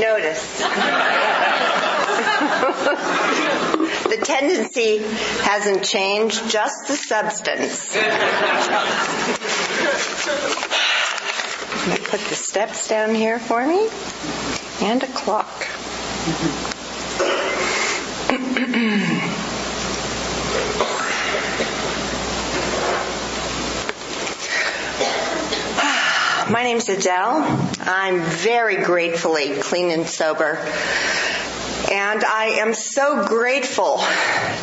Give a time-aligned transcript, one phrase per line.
[0.00, 0.58] notice.
[4.08, 4.98] the tendency
[5.42, 7.92] hasn't changed, just the substance.
[12.08, 13.88] Put the steps down here for me
[14.80, 15.48] and a clock.
[26.52, 27.46] My name's Adell.
[27.80, 30.58] I'm very gratefully clean and sober.
[31.90, 34.04] And I am so grateful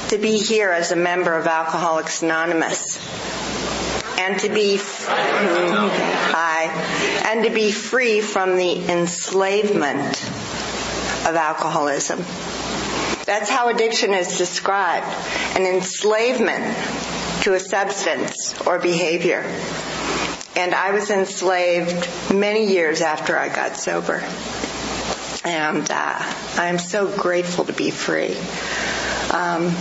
[0.10, 3.00] to be here as a member of Alcoholics Anonymous
[4.20, 6.66] and to be hi,
[7.26, 10.22] and to be free from the enslavement
[11.26, 12.20] of alcoholism.
[13.26, 15.08] That's how addiction is described,
[15.58, 16.78] an enslavement
[17.46, 19.44] to a substance or behavior.
[20.60, 24.22] And I was enslaved many years after I got sober.
[25.46, 28.36] And uh, I'm so grateful to be free.
[29.34, 29.74] Um,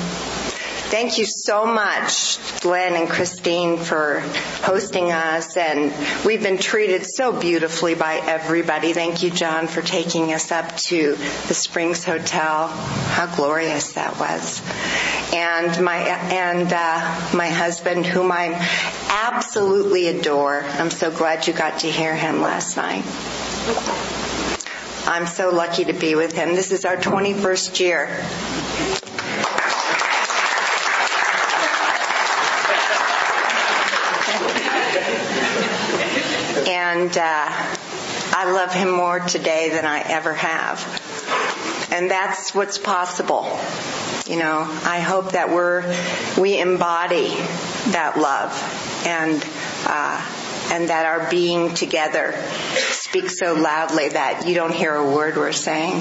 [0.91, 4.21] Thank you so much, Glenn and Christine, for
[4.63, 5.59] hosting us.
[5.59, 5.93] And
[6.25, 8.95] we've been treated so beautifully by everybody.
[8.95, 11.13] Thank you, John, for taking us up to
[11.47, 12.69] the Springs Hotel.
[12.69, 14.63] How glorious that was.
[15.35, 18.55] And my, and, uh, my husband, whom I
[19.11, 20.65] absolutely adore.
[20.65, 23.05] I'm so glad you got to hear him last night.
[25.07, 26.55] I'm so lucky to be with him.
[26.55, 28.98] This is our 21st year.
[36.89, 37.47] And uh,
[38.33, 40.81] I love him more today than I ever have.
[41.93, 43.45] And that's what's possible.
[44.27, 45.83] You know, I hope that we're
[46.39, 47.29] we embody
[47.93, 48.53] that love
[49.07, 49.45] and
[49.87, 52.35] uh, and that our being together
[52.77, 56.01] speaks so loudly that you don't hear a word we're saying.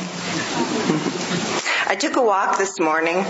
[1.90, 3.26] I took a walk this morning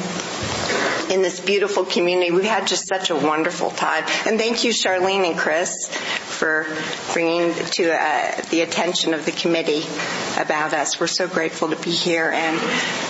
[1.11, 2.31] in this beautiful community.
[2.31, 4.03] We've had just such a wonderful time.
[4.25, 5.87] And thank you, Charlene and Chris,
[6.37, 6.67] for
[7.13, 9.83] bringing to uh, the attention of the committee
[10.39, 10.99] about us.
[10.99, 12.29] We're so grateful to be here.
[12.31, 12.59] And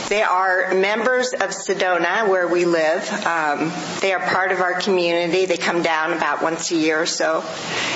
[0.10, 3.10] they are members of Sedona, where we live.
[3.26, 5.46] Um, they are part of our community.
[5.46, 7.44] They come down about once a year or so,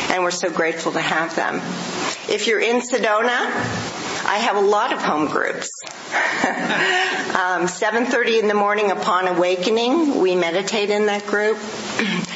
[0.09, 1.55] and we're so grateful to have them.
[2.29, 3.39] If you're in Sedona,
[4.23, 5.71] I have a lot of home groups.
[6.11, 11.57] um, 7.30 in the morning upon awakening, we meditate in that group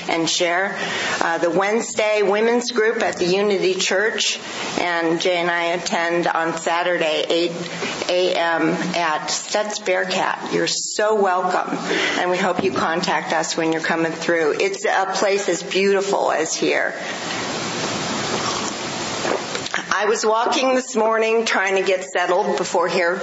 [0.09, 0.77] and share.
[1.21, 4.39] Uh, the Wednesday women's group at the Unity Church,
[4.79, 7.51] and Jay and I attend on Saturday, 8
[8.09, 8.69] a.m.
[8.69, 10.53] at Stutz Bearcat.
[10.53, 11.77] You're so welcome,
[12.19, 14.57] and we hope you contact us when you're coming through.
[14.59, 16.93] It's a place as beautiful as here.
[19.97, 23.21] I was walking this morning trying to get settled before here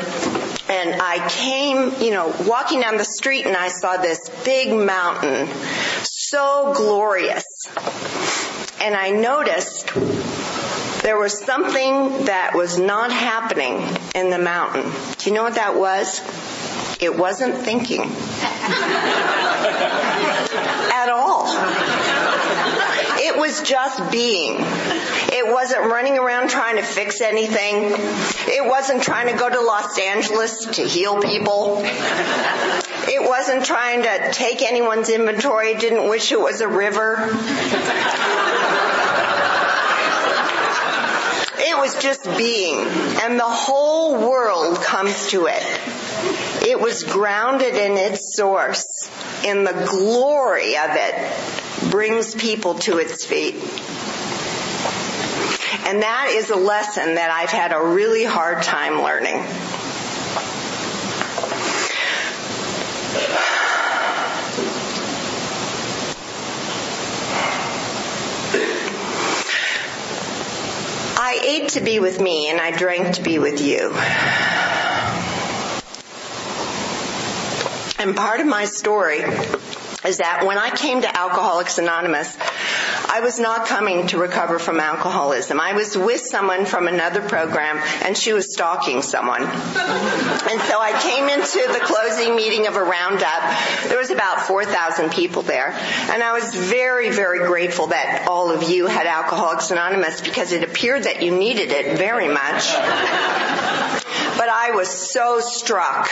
[0.73, 5.47] and I came, you know, walking down the street and I saw this big mountain,
[6.33, 7.45] so glorious.
[8.81, 9.93] And I noticed
[11.03, 13.83] there was something that was not happening
[14.15, 14.91] in the mountain.
[15.19, 16.23] Do you know what that was?
[17.03, 18.01] It wasn't thinking.
[20.95, 21.45] At all.
[23.53, 24.57] Was just being.
[24.59, 27.93] It wasn't running around trying to fix anything.
[28.49, 31.83] It wasn't trying to go to Los Angeles to heal people.
[31.85, 35.73] It wasn't trying to take anyone's inventory.
[35.73, 37.29] It didn't wish it was a river.
[41.59, 42.79] It was just being.
[43.21, 45.63] And the whole world comes to it.
[46.65, 48.87] It was grounded in its source,
[49.45, 53.55] in the glory of it, brings people to its feet.
[55.89, 59.45] And that is a lesson that I've had a really hard time learning.
[71.19, 73.93] I ate to be with me and I drank to be with you.
[78.03, 79.21] And part of my story
[80.05, 82.37] is that when I came to Alcoholics Anonymous,
[83.09, 85.61] I was not coming to recover from alcoholism.
[85.61, 89.43] I was with someone from another program and she was stalking someone.
[89.43, 93.59] And so I came into the closing meeting of a roundup.
[93.87, 95.71] There was about 4,000 people there.
[96.11, 100.65] And I was very, very grateful that all of you had Alcoholics Anonymous because it
[100.65, 104.02] appeared that you needed it very much.
[104.37, 106.09] But I was so struck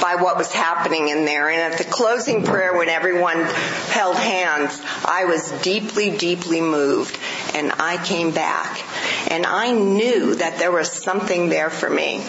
[0.00, 1.48] by what was happening in there.
[1.48, 3.42] And at the closing prayer when everyone
[3.90, 7.18] held hands, I was deeply, deeply moved.
[7.54, 8.82] And I came back.
[9.30, 12.24] And I knew that there was something there for me.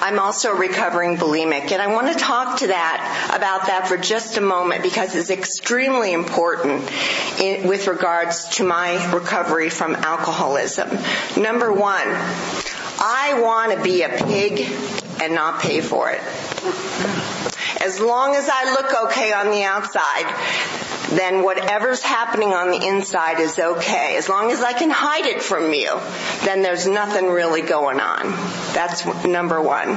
[0.00, 3.98] I'm also a recovering bulimic and I want to talk to that about that for
[3.98, 6.90] just a moment because it's extremely important
[7.38, 10.88] in, with regards to my recovery from alcoholism.
[11.40, 12.06] Number one,
[12.98, 14.60] I want to be a pig
[15.20, 16.20] and not pay for it.
[17.80, 20.26] As long as I look okay on the outside,
[21.10, 24.16] then whatever's happening on the inside is okay.
[24.16, 25.98] As long as I can hide it from you,
[26.44, 28.30] then there's nothing really going on.
[28.72, 29.96] That's number one.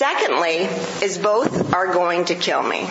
[0.00, 0.60] Secondly,
[1.04, 2.88] is both are going to kill me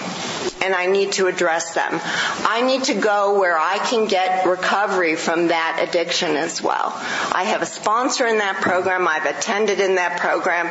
[0.61, 2.00] and I need to address them.
[2.03, 6.94] I need to go where I can get recovery from that addiction as well.
[7.31, 9.07] I have a sponsor in that program.
[9.07, 10.67] I've attended in that program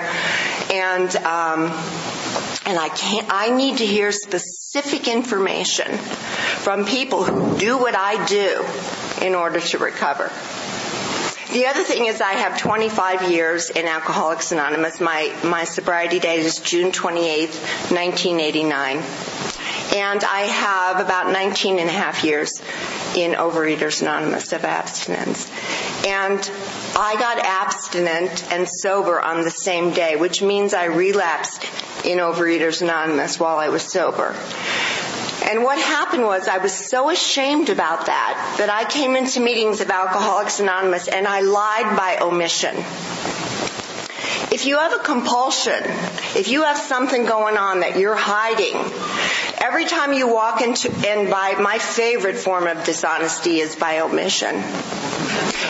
[0.73, 1.63] and, um,
[2.67, 8.25] and I can't, I need to hear specific information from people who do what I
[8.27, 8.65] do
[9.27, 10.31] in order to recover.
[11.59, 15.01] The other thing is I have 25 years in Alcoholics Anonymous.
[15.01, 18.99] My, my sobriety date is June 28, 1989.
[19.93, 22.63] And I have about 19 and a half years
[23.17, 25.51] in Overeaters Anonymous of abstinence.
[26.07, 26.39] And
[26.95, 31.65] I got abstinent and sober on the same day, which means I relapsed
[32.05, 34.33] in Overeaters Anonymous while I was sober.
[35.49, 39.81] And what happened was I was so ashamed about that that I came into meetings
[39.81, 42.77] of Alcoholics Anonymous and I lied by omission.
[44.53, 45.83] If you have a compulsion,
[46.37, 48.75] if you have something going on that you're hiding,
[49.57, 54.55] every time you walk into, and by my favorite form of dishonesty is by omission.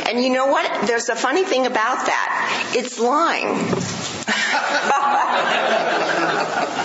[0.09, 0.89] And you know what?
[0.89, 2.73] There's a funny thing about that.
[2.75, 3.59] It's lying.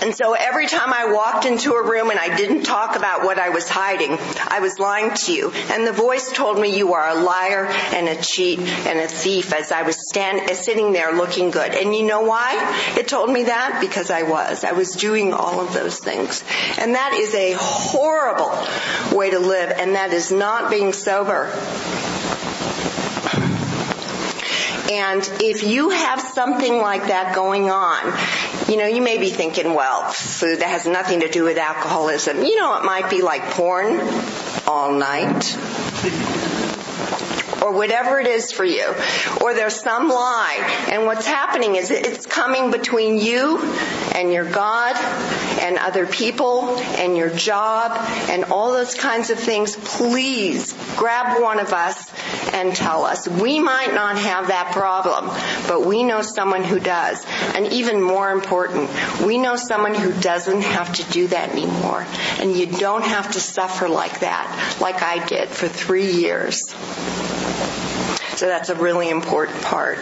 [0.00, 3.38] And so every time I walked into a room and I didn't talk about what
[3.38, 4.16] I was hiding,
[4.48, 5.50] I was lying to you.
[5.70, 9.52] And the voice told me you are a liar and a cheat and a thief
[9.52, 11.74] as I was stand, uh, sitting there looking good.
[11.74, 13.78] And you know why it told me that?
[13.80, 14.64] Because I was.
[14.64, 16.44] I was doing all of those things.
[16.78, 21.50] And that is a horrible way to live and that is not being sober.
[24.90, 28.18] And if you have something like that going on,
[28.70, 32.42] you know, you may be thinking, well, food that has nothing to do with alcoholism.
[32.42, 34.00] You know, it might be like porn
[34.66, 36.47] all night
[37.68, 38.94] or whatever it is for you.
[39.42, 40.86] Or there's some lie.
[40.90, 43.58] And what's happening is it's coming between you
[44.14, 44.96] and your God
[45.60, 47.92] and other people and your job
[48.30, 49.76] and all those kinds of things.
[49.76, 52.10] Please grab one of us
[52.54, 53.28] and tell us.
[53.28, 55.26] We might not have that problem,
[55.68, 57.24] but we know someone who does.
[57.54, 58.90] And even more important,
[59.24, 62.06] we know someone who doesn't have to do that anymore.
[62.38, 66.62] And you don't have to suffer like that, like I did for three years.
[68.36, 69.98] So that's a really important part.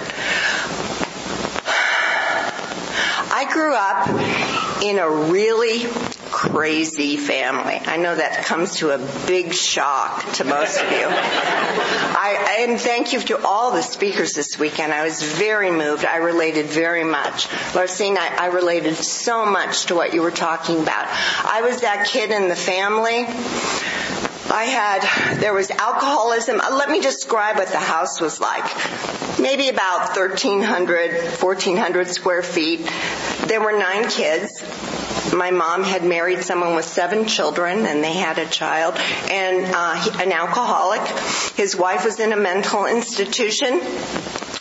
[3.38, 5.86] I grew up in a really
[6.30, 7.80] crazy family.
[7.86, 11.06] I know that comes to a big shock to most of you.
[11.08, 14.92] I, and thank you to all the speakers this weekend.
[14.92, 16.04] I was very moved.
[16.04, 17.46] I related very much.
[17.72, 21.06] Larcene, I, I related so much to what you were talking about.
[21.44, 23.26] I was that kid in the family
[24.56, 26.62] I had, there was alcoholism.
[26.62, 28.64] Uh, let me describe what the house was like.
[29.38, 32.90] Maybe about 1,300, 1,400 square feet.
[33.48, 34.62] There were nine kids.
[35.34, 38.94] My mom had married someone with seven children and they had a child
[39.30, 41.06] and uh, an alcoholic.
[41.54, 43.78] His wife was in a mental institution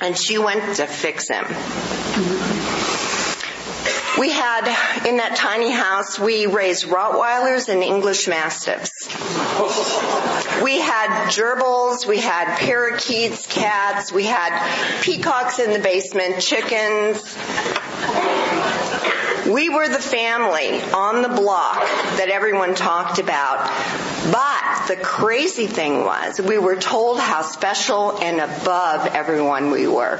[0.01, 1.45] and she went to fix him.
[4.17, 4.65] We had,
[5.05, 9.07] in that tiny house, we raised Rottweilers and English Mastiffs.
[10.63, 17.21] We had gerbils, we had parakeets, cats, we had peacocks in the basement, chickens.
[19.45, 21.81] We were the family on the block
[22.17, 23.69] that everyone talked about.
[24.31, 30.17] But the crazy thing was we were told how special and above everyone we were.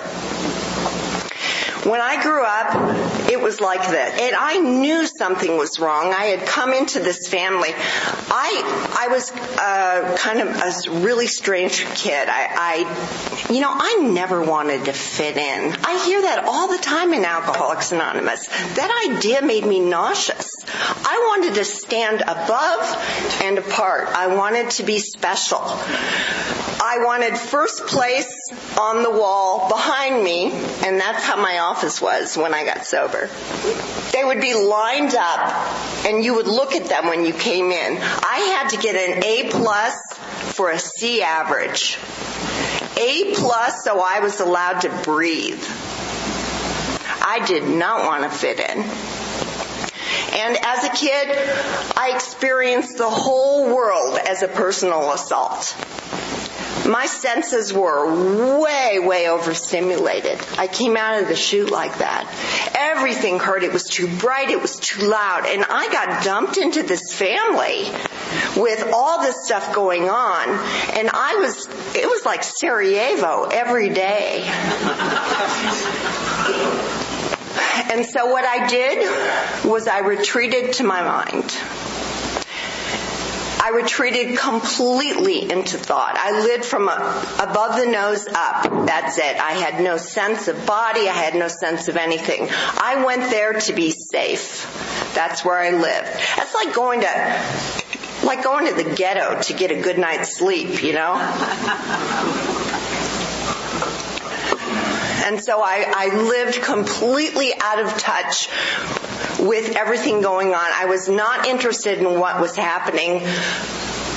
[1.85, 4.19] When I grew up, it was like that.
[4.19, 6.13] And I knew something was wrong.
[6.13, 7.69] I had come into this family.
[7.73, 12.27] I, I was uh, kind of a really strange kid.
[12.29, 15.75] I, you know, I never wanted to fit in.
[15.83, 18.47] I hear that all the time in Alcoholics Anonymous.
[18.75, 20.55] That idea made me nauseous.
[20.67, 24.07] I wanted to stand above and apart.
[24.09, 25.59] I wanted to be special.
[26.87, 28.31] I wanted first place
[28.79, 33.24] on the wall behind me, and that's how my office was when I got sober.
[34.11, 37.97] They would be lined up, and you would look at them when you came in.
[37.97, 39.95] I had to get an A plus
[40.53, 41.97] for a C average.
[42.97, 45.63] A plus so I was allowed to breathe.
[47.27, 49.24] I did not want to fit in.
[50.33, 51.29] And as a kid,
[51.97, 55.75] I experienced the whole world as a personal assault.
[56.87, 60.39] My senses were way, way overstimulated.
[60.57, 62.31] I came out of the chute like that.
[62.77, 63.63] Everything hurt.
[63.63, 64.51] It was too bright.
[64.51, 65.47] It was too loud.
[65.47, 67.89] And I got dumped into this family
[68.55, 70.49] with all this stuff going on.
[70.95, 74.43] And I was, it was like Sarajevo every day.
[77.95, 81.49] And so what I did was I retreated to my mind.
[83.63, 86.17] I retreated completely into thought.
[86.17, 88.85] I lived from above the nose up.
[88.85, 89.37] That's it.
[89.37, 91.07] I had no sense of body.
[91.07, 92.49] I had no sense of anything.
[92.51, 94.69] I went there to be safe.
[95.15, 96.19] That's where I lived.
[96.35, 100.83] That's like going to, like going to the ghetto to get a good night's sleep,
[100.83, 101.13] you know?
[105.25, 108.47] And so I, I lived completely out of touch
[109.39, 110.55] with everything going on.
[110.55, 113.21] I was not interested in what was happening.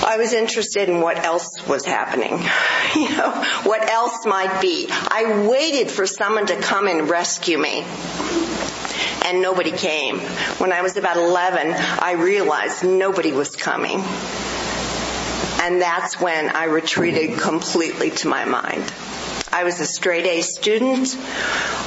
[0.04, 2.46] I was interested in what else was happening.
[2.96, 3.30] You know,
[3.64, 4.86] what else might be.
[4.90, 7.84] I waited for someone to come and rescue me.
[9.26, 10.20] And nobody came.
[10.56, 14.00] When I was about 11, I realized nobody was coming.
[15.60, 18.90] And that's when I retreated completely to my mind.
[19.50, 21.16] I was a straight A student.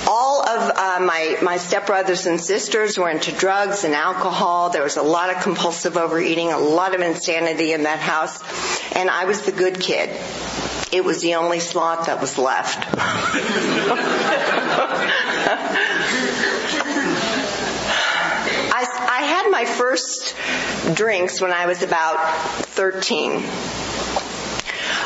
[0.07, 4.71] All of uh, my my stepbrothers and sisters were into drugs and alcohol.
[4.71, 8.41] There was a lot of compulsive overeating, a lot of insanity in that house,
[8.95, 10.09] and I was the good kid.
[10.91, 12.85] It was the only slot that was left.
[18.73, 20.35] I, I had my first
[20.95, 23.43] drinks when I was about 13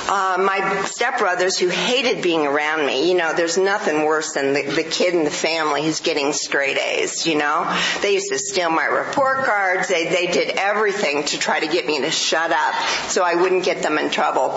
[0.08, 3.10] uh, my stepbrothers who hated being around me.
[3.10, 6.78] You know, there's nothing worse than the, the kid in the family who's getting straight
[6.78, 7.76] A's, you know.
[8.02, 9.88] They used to steal my report cards.
[9.88, 12.76] They, they did everything to try to get me to shut up
[13.08, 14.52] so I wouldn't get them in trouble.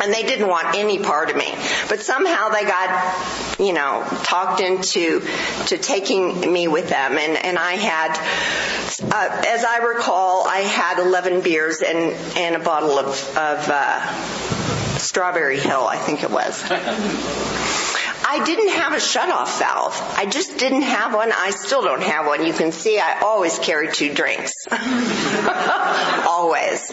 [0.00, 1.50] And they didn't want any part of me.
[1.88, 5.20] But somehow they got, you know, talked into,
[5.66, 7.16] to taking me with them.
[7.16, 8.18] And, and I had,
[9.02, 13.06] uh, as I recall, I had 11 beers and, and a bottle of,
[13.36, 14.67] of, uh,
[14.98, 16.64] Strawberry Hill, I think it was.
[18.30, 19.98] I didn't have a shutoff valve.
[20.16, 21.32] I just didn't have one.
[21.32, 22.44] I still don't have one.
[22.44, 24.52] You can see I always carry two drinks.
[26.26, 26.90] always.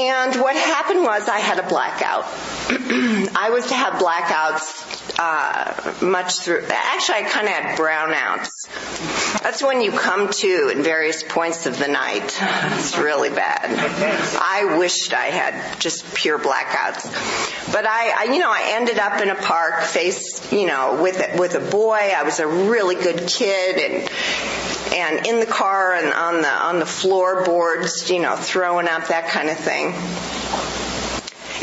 [0.00, 2.24] And what happened was I had a blackout.
[3.36, 6.64] I was to have blackouts uh, much through.
[6.70, 9.42] Actually, I kind of had brownouts.
[9.42, 12.34] That's when you come to in various points of the night.
[12.40, 13.70] It's really bad.
[14.40, 17.04] I wished I had just pure blackouts,
[17.70, 21.20] but I, I you know, I ended up in a park, face, you know, with
[21.20, 22.10] a, with a boy.
[22.16, 24.10] I was a really good kid, and
[25.00, 29.28] and in the car and on the on the floorboards, you know, throwing up that
[29.30, 29.94] kind of thing.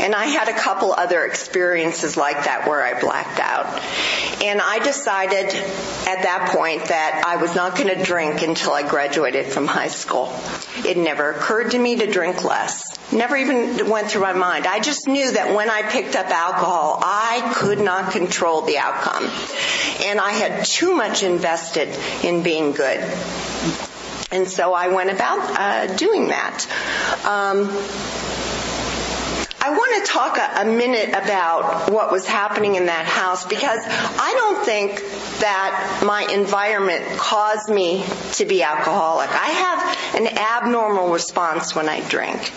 [0.00, 3.66] And I had a couple other experiences like that where I blacked out.
[4.44, 8.88] And I decided at that point that I was not going to drink until I
[8.88, 10.32] graduated from high school.
[10.86, 12.87] It never occurred to me to drink less.
[13.10, 14.66] Never even went through my mind.
[14.66, 19.24] I just knew that when I picked up alcohol, I could not control the outcome.
[20.04, 21.88] And I had too much invested
[22.22, 23.00] in being good.
[24.30, 26.66] And so I went about uh, doing that.
[27.24, 27.68] Um,
[29.68, 33.80] I want to talk a, a, minute about what was happening in that house because
[33.84, 34.96] I don't think
[35.40, 38.02] that my environment caused me
[38.36, 39.28] to be alcoholic.
[39.28, 42.50] I have an abnormal response when I drink.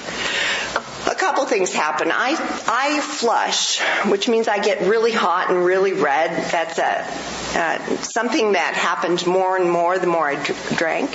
[1.12, 2.10] A couple things happen.
[2.10, 2.38] I,
[2.68, 6.32] I flush, which means I get really hot and really red.
[6.50, 7.06] That's a,
[7.54, 10.42] uh, something that happened more and more the more I
[10.78, 11.12] drank.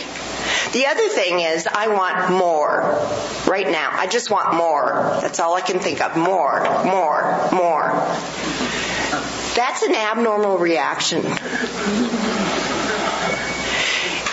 [0.73, 3.09] The other thing is I want more
[3.50, 3.88] right now.
[3.91, 5.19] I just want more.
[5.23, 6.15] That's all I can think of.
[6.15, 7.88] More, more, more.
[9.57, 11.25] That's an abnormal reaction.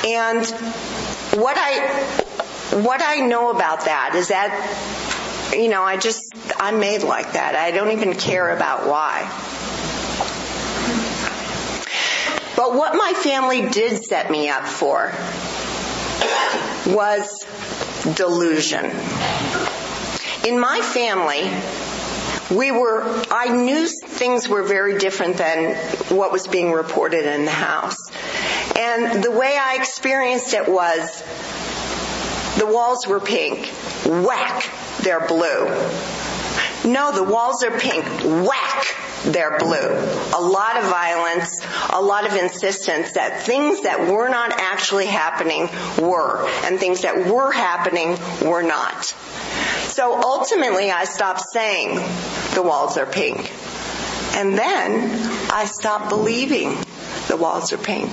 [0.06, 0.46] And
[1.40, 2.34] what I
[2.82, 5.13] what I know about that is that
[5.56, 7.56] you know, I just I'm made like that.
[7.56, 9.22] I don't even care about why.
[12.56, 15.14] But what my family did set me up for
[16.88, 17.46] was
[18.16, 18.86] delusion.
[20.46, 21.50] In my family,
[22.56, 25.76] we were, I knew things were very different than
[26.16, 27.98] what was being reported in the house.
[28.78, 31.24] And the way I experienced it was
[32.58, 33.68] the walls were pink.
[34.06, 34.70] Whack,
[35.04, 35.68] they're blue.
[36.86, 38.06] No, the walls are pink.
[38.24, 39.90] Whack, they're blue.
[40.36, 45.70] A lot of violence, a lot of insistence that things that were not actually happening
[45.98, 49.06] were, and things that were happening were not.
[49.06, 51.96] So ultimately I stopped saying
[52.54, 53.52] the walls are pink.
[54.36, 55.12] And then
[55.52, 56.76] I stopped believing
[57.28, 58.10] the walls are pink.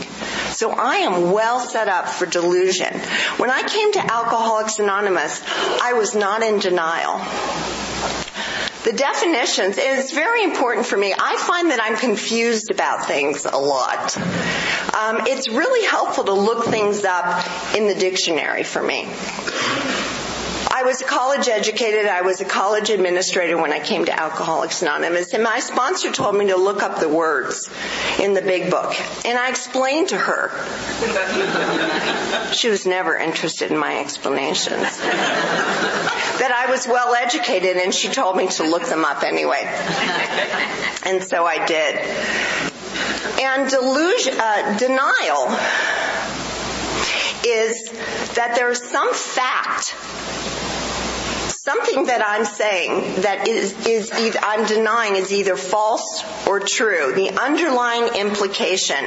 [0.61, 2.93] So I am well set up for delusion.
[3.38, 5.43] When I came to Alcoholics Anonymous,
[5.81, 7.17] I was not in denial.
[8.85, 11.14] The definitions is very important for me.
[11.19, 14.14] I find that I'm confused about things a lot.
[14.19, 17.43] Um, it's really helpful to look things up
[17.75, 19.09] in the dictionary for me.
[20.80, 22.06] I was college educated.
[22.06, 26.34] I was a college administrator when I came to Alcoholics Anonymous and my sponsor told
[26.34, 27.68] me to look up the words
[28.18, 28.99] in the big book.
[29.26, 30.49] And I explained to her.
[32.54, 34.80] she was never interested in my explanations.
[36.40, 39.64] that I was well educated and she told me to look them up anyway.
[41.04, 41.96] And so I did.
[43.38, 46.10] And delusion, uh, denial
[47.50, 47.90] is
[48.35, 49.95] that there is some fact
[51.62, 57.12] something that I'm saying that is, is either, I'm denying is either false or true.
[57.14, 59.04] The underlying implication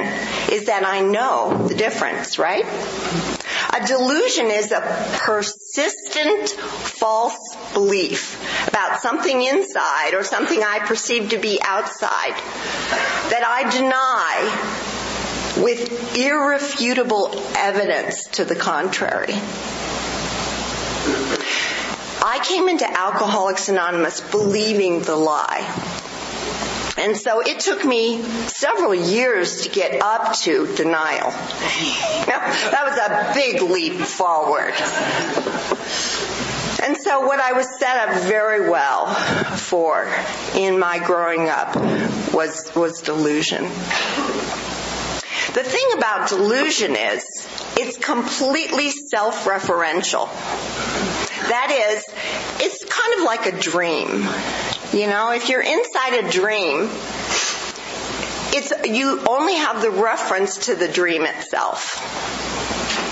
[0.52, 2.64] is that I know the difference, right?
[2.64, 4.80] A delusion is a
[5.18, 12.34] persistent false belief about something inside or something I perceive to be outside
[13.30, 14.93] that I deny
[15.64, 19.32] with irrefutable evidence to the contrary.
[22.22, 25.62] I came into Alcoholics Anonymous believing the lie.
[26.98, 31.30] And so it took me several years to get up to denial.
[31.30, 34.74] that was a big leap forward.
[36.82, 39.06] And so what I was set up very well
[39.56, 40.06] for
[40.54, 41.74] in my growing up
[42.34, 43.70] was, was delusion.
[45.52, 50.28] The thing about delusion is it's completely self-referential.
[51.48, 52.04] That is,
[52.60, 54.26] it's kind of like a dream.
[54.92, 56.88] You know, if you're inside a dream,
[58.56, 62.00] it's, you only have the reference to the dream itself.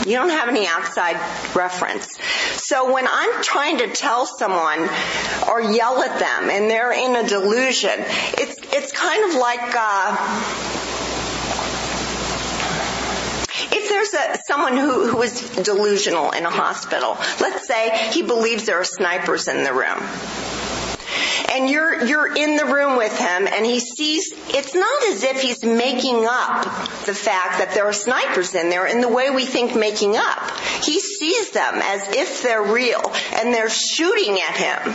[0.07, 1.17] You don't have any outside
[1.55, 2.17] reference.
[2.57, 4.89] So when I'm trying to tell someone
[5.49, 10.92] or yell at them and they're in a delusion, it's, it's kind of like, uh,
[13.75, 18.67] if there's a, someone who, who is delusional in a hospital, let's say he believes
[18.67, 19.99] there are snipers in the room.
[21.51, 25.43] And you're, you're in the room with him and he sees, it's not as if
[25.43, 26.65] he's making up
[27.05, 30.51] the fact that there are snipers in there in the way we think making up.
[30.83, 33.03] He sees them as if they're real
[33.35, 34.95] and they're shooting at him.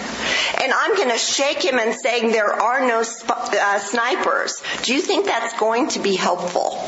[0.63, 4.61] And I'm going to shake him and saying there are no sp- uh, snipers.
[4.81, 6.79] Do you think that's going to be helpful?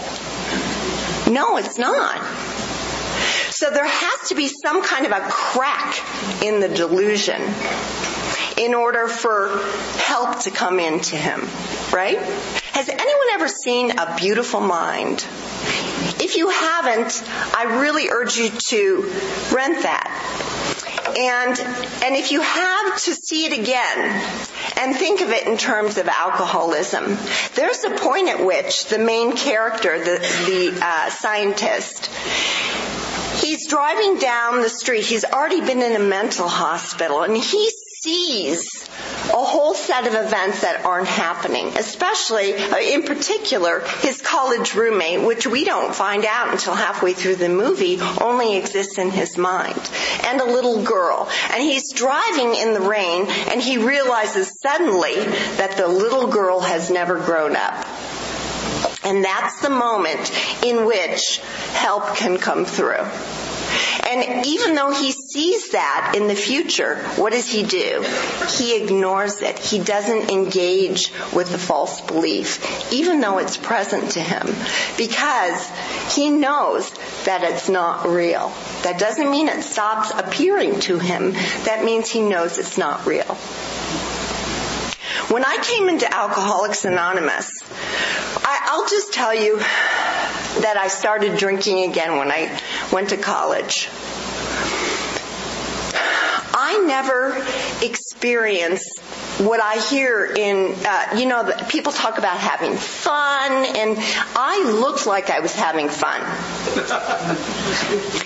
[1.30, 2.20] No, it's not.
[3.52, 6.00] So there has to be some kind of a crack
[6.44, 7.42] in the delusion
[8.58, 9.60] in order for
[9.98, 11.42] help to come into him,
[11.94, 12.18] right?
[12.74, 15.26] Has anyone ever seen a beautiful mind?
[16.22, 17.24] If you haven't,
[17.56, 19.02] I really urge you to
[19.54, 20.79] rent that.
[21.18, 21.60] And,
[22.04, 24.22] and if you have to see it again
[24.78, 27.18] and think of it in terms of alcoholism,
[27.56, 32.08] there's a point at which the main character, the, the uh, scientist,
[33.42, 35.06] he's driving down the street.
[35.06, 38.90] He's already been in a mental hospital and he sees
[39.30, 45.26] a whole set of events that aren't happening, especially uh, in particular his college roommate,
[45.26, 49.80] which we don't find out until halfway through the movie, only exists in his mind,
[50.26, 51.30] and a little girl.
[51.52, 56.90] And he's driving in the rain and he realizes suddenly that the little girl has
[56.90, 57.86] never grown up.
[59.04, 60.32] And that's the moment
[60.64, 61.40] in which
[61.74, 63.06] help can come through.
[64.10, 68.06] And even though he sees that in the future, what does he do?
[68.58, 69.60] He ignores it.
[69.60, 74.48] He doesn't engage with the false belief, even though it's present to him,
[74.98, 75.70] because
[76.16, 76.90] he knows
[77.26, 78.52] that it's not real.
[78.84, 81.34] That doesn't mean it stops appearing to him.
[81.66, 83.38] That means he knows it's not real.
[85.30, 87.62] When I came into Alcoholics Anonymous,
[88.44, 92.60] I, will just tell you that I started drinking again when I
[92.92, 93.90] went to college.
[96.52, 97.46] I never
[97.86, 99.00] experienced
[99.38, 103.98] what I hear in, uh, you know, people talk about having fun, and
[104.36, 106.22] I looked like I was having fun.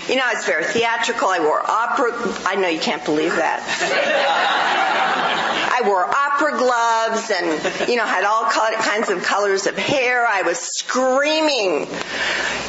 [0.08, 1.28] you know, it's very theatrical.
[1.28, 2.12] I wore opera.
[2.46, 3.60] I know you can't believe that.
[5.76, 10.24] I wore opera gloves and, you know, had all kinds of colors of hair.
[10.24, 11.88] I was screaming,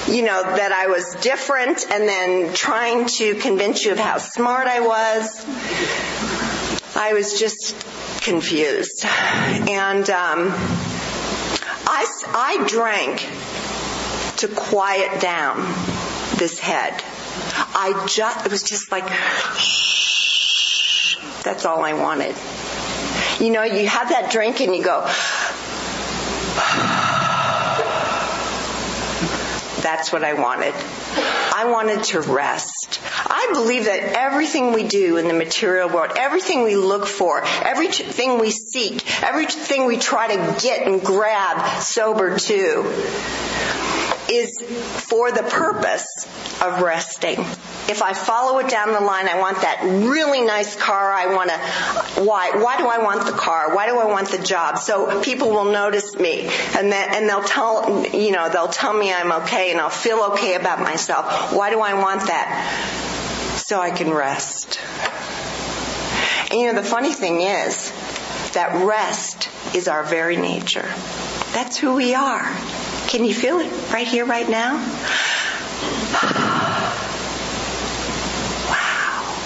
[0.07, 4.67] you know, that I was different and then trying to convince you of how smart
[4.67, 5.45] I was.
[6.95, 7.75] I was just
[8.23, 9.05] confused.
[9.05, 10.51] And um,
[11.85, 13.19] I, I drank
[14.37, 15.57] to quiet down
[16.37, 17.03] this head.
[17.77, 20.44] I just, it was just like, shh,
[21.43, 22.35] that's all I wanted.
[23.39, 25.01] You know, you have that drink and you go,
[29.81, 30.73] that's what I wanted.
[31.53, 32.99] I wanted to rest.
[33.27, 38.39] I believe that everything we do in the material world, everything we look for, everything
[38.39, 42.83] we seek, everything we try to get and grab sober too,
[44.29, 44.59] is
[45.07, 46.25] for the purpose
[46.61, 47.39] of resting.
[47.87, 51.11] If I follow it down the line, I want that really nice car.
[51.11, 52.51] I want to, why?
[52.51, 53.75] Why do I want the car?
[53.75, 54.79] Why do I want the job?
[54.79, 59.13] So people will notice me and then, and they'll tell, you know, they'll tell me
[59.13, 61.53] I'm okay and I'll feel okay about myself.
[61.53, 63.57] Why do I want that?
[63.57, 64.79] So I can rest.
[66.51, 67.91] And you know, the funny thing is
[68.53, 70.87] that rest is our very nature.
[71.53, 72.45] That's who we are.
[73.07, 74.75] Can you feel it right here, right now?
[78.67, 79.37] Wow.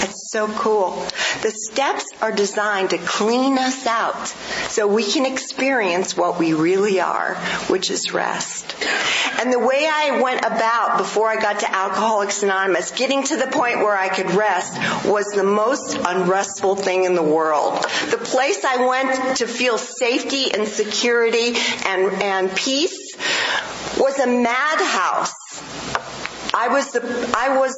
[0.00, 1.06] That's so cool.
[1.42, 4.28] The steps are designed to clean us out
[4.68, 7.36] so we can experience what we really are,
[7.68, 8.74] which is rest.
[9.40, 13.46] And the way I went about before I got to Alcoholics Anonymous, getting to the
[13.46, 17.74] point where I could rest was the most unrestful thing in the world.
[18.10, 21.54] The place I went to feel safety and security
[21.86, 22.97] and, and peace
[23.98, 25.34] was a madhouse.
[26.54, 27.74] I was the, I was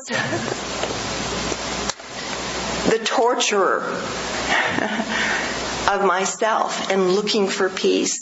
[2.90, 3.82] the torturer
[5.90, 8.20] of myself and looking for peace.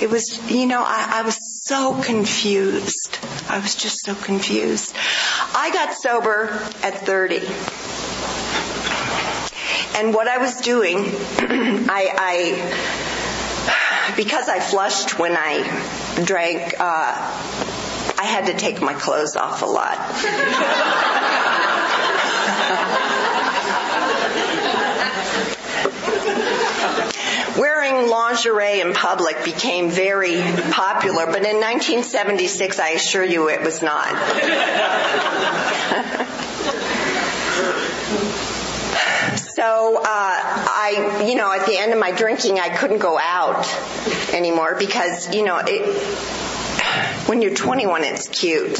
[0.00, 3.18] It was, you know, I, I, was so confused.
[3.48, 4.94] I was just so confused.
[5.54, 6.48] I got sober
[6.82, 7.40] at 30.
[9.98, 10.98] And what I was doing,
[11.38, 13.05] I, I
[14.16, 15.62] because I flushed when I
[16.24, 17.12] drank, uh,
[18.18, 19.98] I had to take my clothes off a lot.
[27.58, 33.82] Wearing lingerie in public became very popular, but in 1976, I assure you it was
[33.82, 34.12] not.
[39.56, 43.66] so uh, I, you know, at the end of my drinking, I couldn't go out
[44.34, 45.96] anymore because, you know, it,
[47.26, 48.78] when you're 21, it's cute.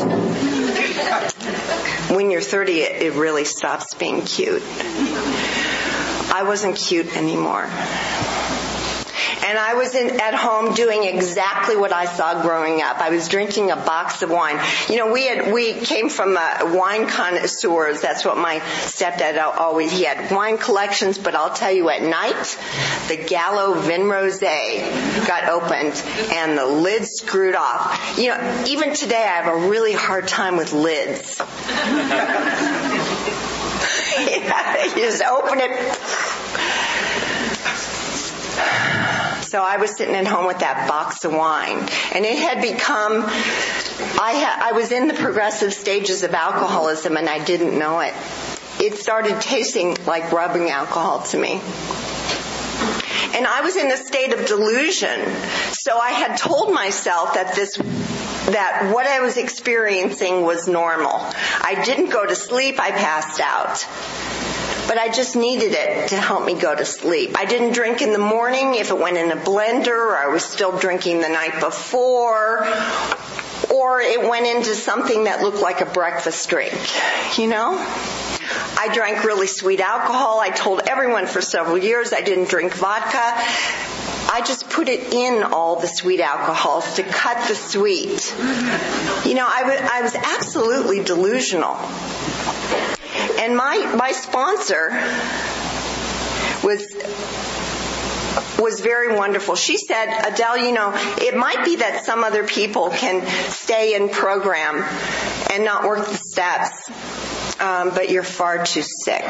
[2.15, 4.62] When you're 30, it, it really stops being cute.
[6.31, 7.71] I wasn't cute anymore.
[9.46, 12.98] And I was in, at home doing exactly what I saw growing up.
[12.98, 14.59] I was drinking a box of wine.
[14.88, 18.00] You know, we had, we came from uh, wine connoisseurs.
[18.00, 22.59] That's what my stepdad always, he had wine collections, but I'll tell you at night,
[23.06, 28.18] the Gallo Vin Rosé got opened and the lid screwed off.
[28.18, 31.38] You know, even today I have a really hard time with lids.
[34.18, 36.36] yeah, you just open it.
[39.46, 41.78] So I was sitting at home with that box of wine
[42.12, 47.28] and it had become, I, ha, I was in the progressive stages of alcoholism and
[47.28, 48.12] I didn't know it.
[48.80, 51.61] It started tasting like rubbing alcohol to me.
[53.37, 55.24] And I was in a state of delusion.
[55.70, 61.12] So I had told myself that this that what I was experiencing was normal.
[61.12, 66.44] I didn't go to sleep, I passed out but I just needed it to help
[66.44, 67.37] me go to sleep.
[67.38, 70.44] I didn't drink in the morning if it went in a blender or I was
[70.44, 72.66] still drinking the night before
[73.72, 76.75] or it went into something that looked like a breakfast drink,
[77.38, 77.77] you know?
[78.79, 80.38] I drank really sweet alcohol.
[80.38, 83.35] I told everyone for several years I didn't drink vodka.
[84.29, 88.35] I just put it in all the sweet alcohols to cut the sweet.
[89.27, 91.77] You know, I was, I was absolutely delusional.
[93.40, 94.90] And my, my sponsor
[96.64, 96.87] was
[98.59, 99.55] was very wonderful.
[99.55, 104.09] She said, Adell, you know, it might be that some other people can stay in
[104.09, 104.85] program
[105.51, 106.90] and not work the steps,
[107.61, 109.25] um, but you're far too sick.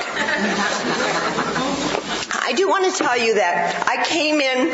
[2.46, 4.70] I do want to tell you that I came in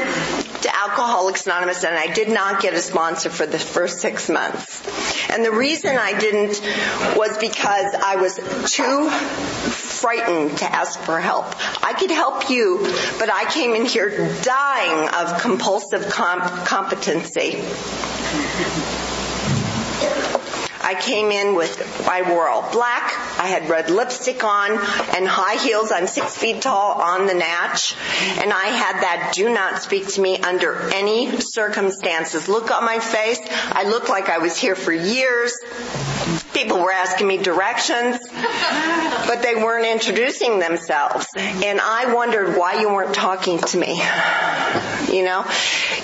[0.61, 5.31] to Alcoholics Anonymous and I did not get a sponsor for the first six months.
[5.31, 6.61] And the reason I didn't
[7.17, 8.37] was because I was
[8.71, 11.47] too frightened to ask for help.
[11.83, 12.81] I could help you,
[13.19, 14.11] but I came in here
[14.43, 17.65] dying of compulsive comp- competency.
[20.83, 25.57] I came in with, I wore all black, I had red lipstick on and high
[25.57, 25.92] heels.
[25.92, 27.95] I'm six feet tall on the natch.
[28.38, 32.49] And I had that do not speak to me under any circumstances.
[32.49, 33.40] Look on my face.
[33.73, 35.57] I looked like I was here for years.
[36.55, 41.27] People were asking me directions, but they weren't introducing themselves.
[41.37, 44.03] And I wondered why you weren't talking to me.
[45.11, 45.45] You know,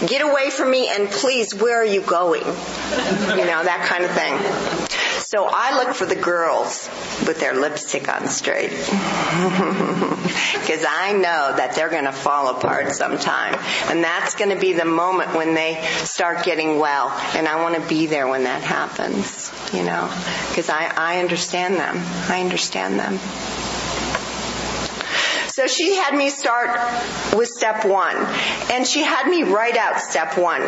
[0.06, 2.44] get away from me and please, where are you going?
[2.44, 5.07] You know, that kind of thing.
[5.30, 6.88] So I look for the girls
[7.26, 8.70] with their lipstick on straight.
[10.58, 13.54] Because I know that they're going to fall apart sometime.
[13.88, 17.10] And that's going to be the moment when they start getting well.
[17.34, 20.10] And I want to be there when that happens, you know,
[20.48, 21.96] because I, I understand them.
[22.30, 23.18] I understand them.
[25.48, 26.70] So she had me start
[27.34, 28.16] with step one.
[28.70, 30.62] And she had me write out step one.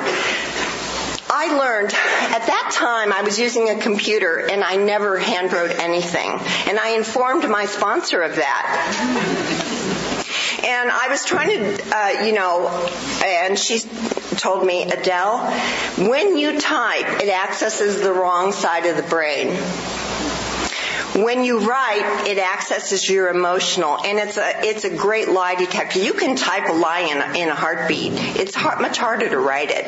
[1.33, 6.29] I learned at that time I was using a computer and I never handwrote anything.
[6.69, 9.66] And I informed my sponsor of that.
[10.64, 12.69] And I was trying to, uh, you know,
[13.25, 13.79] and she
[14.38, 19.57] told me, Adell, when you type, it accesses the wrong side of the brain
[21.14, 25.99] when you write, it accesses your emotional, and it's a it's a great lie detector.
[25.99, 28.12] You can type a lie in a, in a heartbeat.
[28.38, 29.87] It's hard, much harder to write it,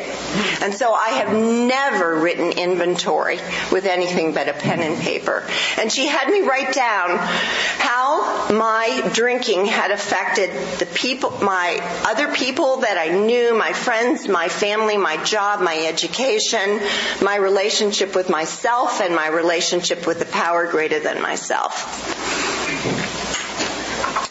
[0.62, 3.38] and so I have never written inventory
[3.70, 5.46] with anything but a pen and paper.
[5.78, 12.34] And she had me write down how my drinking had affected the people, my other
[12.34, 16.80] people that I knew, my friends, my family, my job, my education,
[17.22, 21.72] my relationship with myself, and my relationship with the power greater than than myself.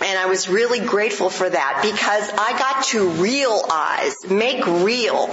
[0.01, 5.27] And I was really grateful for that because I got to realize, make real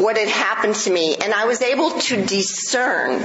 [0.00, 3.20] what had happened to me and I was able to discern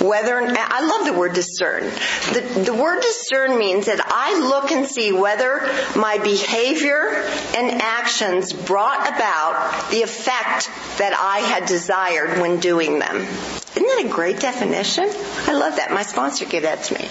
[0.00, 1.84] whether I love the word discern.
[1.84, 5.60] The, the word discern means that I look and see whether
[5.96, 7.24] my behavior
[7.56, 13.26] and actions brought about the effect that I had desired when doing them.
[13.74, 15.04] Isn't that a great definition?
[15.04, 15.90] I love that.
[15.90, 17.08] My sponsor gave that to me.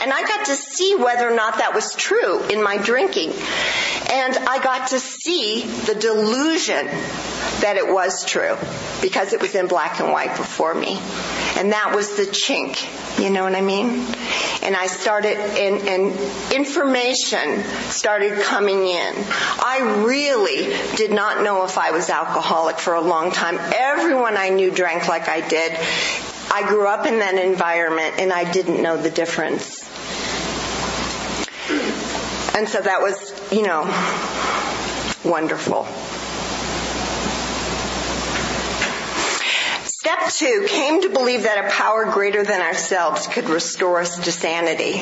[0.00, 3.32] And I got to see whether or not that was true in my drinking.
[4.12, 6.84] And I got to see the delusion
[7.62, 8.58] that it was true
[9.00, 10.98] because it was in black and white before me.
[11.56, 12.76] And that was the chink.
[13.18, 14.04] You know what I mean?
[14.62, 19.14] And I started, and, and information started coming in.
[19.16, 23.56] I really did not know if I was alcoholic for a long time.
[23.58, 25.72] Everyone I knew drank like I did.
[26.52, 29.80] I grew up in that environment and I didn't know the difference.
[32.54, 33.82] And so that was, you know,
[35.24, 35.86] wonderful.
[39.84, 44.32] Step two, came to believe that a power greater than ourselves could restore us to
[44.32, 45.00] sanity.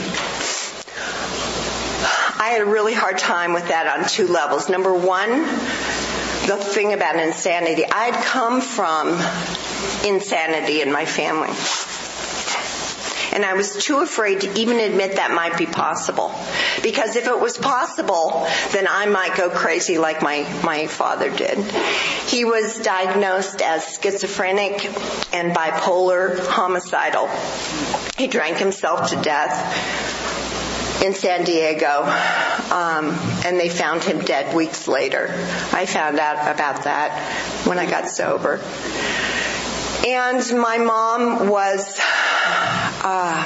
[2.39, 4.69] I had a really hard time with that on two levels.
[4.69, 5.31] Number one,
[6.47, 7.85] the thing about insanity.
[7.85, 9.09] I'd come from
[10.07, 11.51] insanity in my family.
[13.33, 16.33] And I was too afraid to even admit that might be possible.
[16.83, 21.59] Because if it was possible, then I might go crazy like my, my father did.
[22.27, 24.85] He was diagnosed as schizophrenic
[25.33, 27.29] and bipolar homicidal.
[28.17, 30.21] He drank himself to death
[31.03, 32.03] in San Diego,
[32.71, 35.29] um, and they found him dead weeks later.
[35.73, 38.61] I found out about that when I got sober.
[40.07, 42.01] And my mom was
[43.03, 43.45] uh,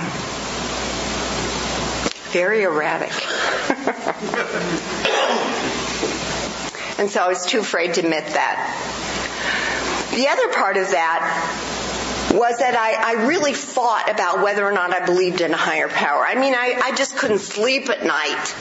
[2.30, 3.10] very erratic.
[6.98, 10.10] and so I was too afraid to admit that.
[10.14, 14.94] The other part of that was that I, I really fought about whether or not
[14.94, 16.24] I believed in a higher power.
[16.24, 18.54] I mean, I, I just couldn't sleep at night.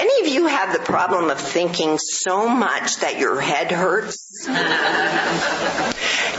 [0.00, 4.46] Any of you have the problem of thinking so much that your head hurts?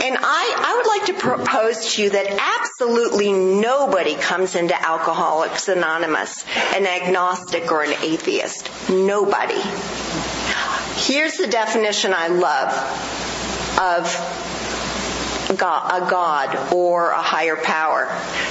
[0.02, 6.44] And I, would like to propose to you that absolutely nobody comes into Alcoholics Anonymous
[6.74, 8.68] an agnostic or an atheist.
[8.90, 9.60] Nobody.
[10.96, 12.70] Here's the definition I love
[13.78, 14.42] of
[15.50, 18.08] a God or a higher power.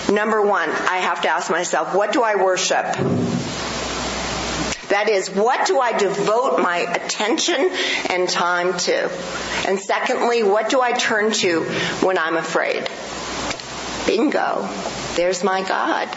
[0.09, 2.85] Number one, I have to ask myself, what do I worship?
[4.91, 7.71] That is, what do I devote my attention
[8.09, 9.09] and time to?
[9.65, 11.63] And secondly, what do I turn to
[12.01, 12.89] when I'm afraid?
[14.05, 14.67] Bingo.
[15.15, 16.09] There's my God.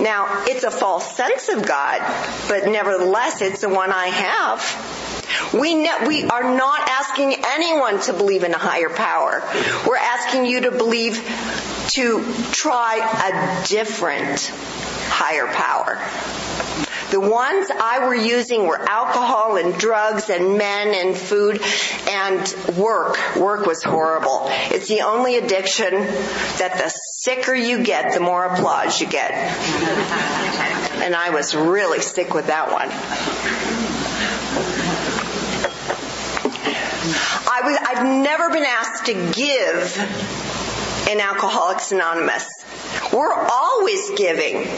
[0.00, 2.00] Now, it's a false sense of God,
[2.48, 5.54] but nevertheless, it's the one I have.
[5.54, 9.42] We, ne- we are not asking anyone to believe in a higher power.
[9.86, 11.22] We're asking you to believe,
[11.90, 14.52] to try a different
[15.10, 16.89] higher power.
[17.10, 21.60] The ones I were using were alcohol and drugs and men and food
[22.08, 23.36] and work.
[23.36, 24.46] Work was horrible.
[24.70, 29.32] It's the only addiction that the sicker you get, the more applause you get.
[29.32, 32.88] And I was really sick with that one.
[37.52, 39.96] I was, I've never been asked to give
[41.10, 42.48] in Alcoholics Anonymous.
[43.12, 44.68] We're always giving.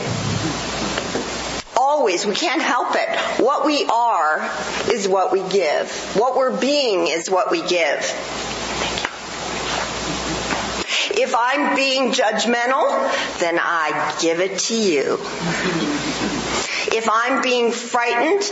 [1.85, 2.25] Always.
[2.25, 3.09] We can't help it.
[3.43, 4.49] What we are
[4.89, 5.91] is what we give.
[6.15, 7.99] What we're being is what we give.
[11.19, 12.87] If I'm being judgmental,
[13.41, 15.19] then I give it to you.
[16.89, 18.43] If I'm being frightened,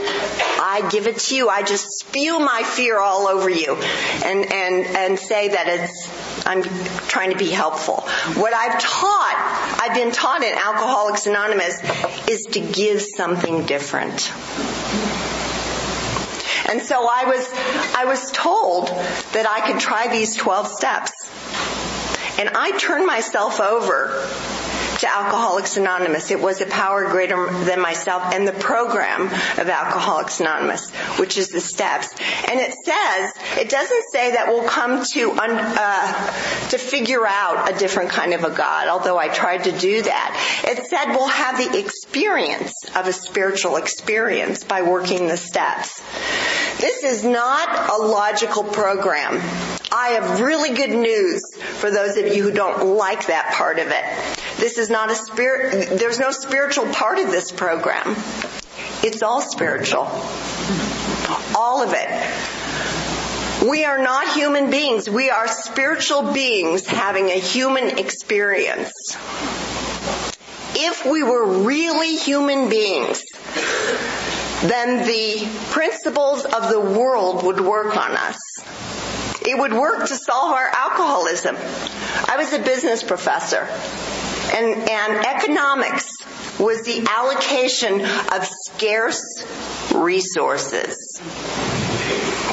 [0.61, 1.49] I give it to you.
[1.49, 3.77] I just spew my fear all over you
[4.25, 6.63] and, and, and say that it's I'm
[7.09, 8.01] trying to be helpful.
[8.41, 11.79] What I've taught, I've been taught in Alcoholics Anonymous
[12.29, 14.33] is to give something different.
[16.71, 17.51] And so I was,
[17.97, 21.13] I was told that I could try these 12 steps.
[22.39, 24.29] And I turned myself over
[25.01, 26.31] to Alcoholics Anonymous.
[26.31, 31.49] It was a power greater than myself and the program of Alcoholics Anonymous, which is
[31.49, 32.13] the steps.
[32.49, 37.79] And it says, it doesn't say that we'll come to, uh, to figure out a
[37.79, 40.63] different kind of a God, although I tried to do that.
[40.65, 46.03] It said we'll have the experience of a spiritual experience by working the steps.
[46.79, 49.80] This is not a logical program.
[49.93, 53.89] I have really good news for those of you who don't like that part of
[53.89, 54.05] it.
[54.59, 58.15] This is not a spirit, there's no spiritual part of this program.
[59.03, 60.03] It's all spiritual.
[61.57, 63.69] All of it.
[63.69, 65.11] We are not human beings.
[65.11, 68.93] We are spiritual beings having a human experience.
[70.77, 73.23] If we were really human beings,
[74.63, 78.39] then the principles of the world would work on us.
[79.43, 81.57] It would work to solve our alcoholism.
[81.57, 83.67] I was a business professor
[84.53, 86.17] and, and economics
[86.59, 89.45] was the allocation of scarce
[89.95, 91.19] resources.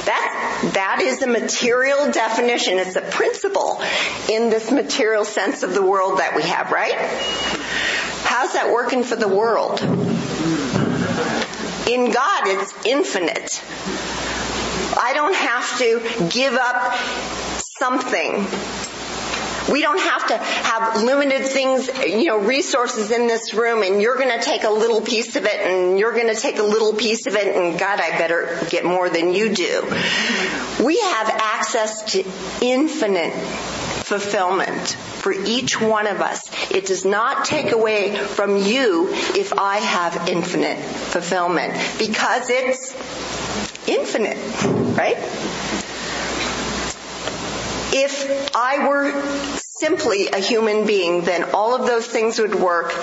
[0.06, 2.78] That, that is a material definition.
[2.78, 3.82] It's a principle
[4.30, 6.93] in this material sense of the world that we have, right?
[8.23, 9.82] How's that working for the world?
[11.89, 13.62] In God, it's infinite.
[15.08, 16.98] I don't have to give up
[17.80, 18.46] something
[19.72, 24.15] we don't have to have limited things, you know, resources in this room and you're
[24.15, 26.93] going to take a little piece of it and you're going to take a little
[26.93, 29.82] piece of it and God, I better get more than you do.
[30.84, 32.24] We have access to
[32.62, 34.88] infinite fulfillment
[35.28, 36.50] for each one of us.
[36.72, 42.93] It does not take away from you if I have infinite fulfillment because it's
[43.88, 44.38] infinite,
[44.97, 45.17] right?
[47.93, 52.93] If I were simply a human being, then all of those things would work.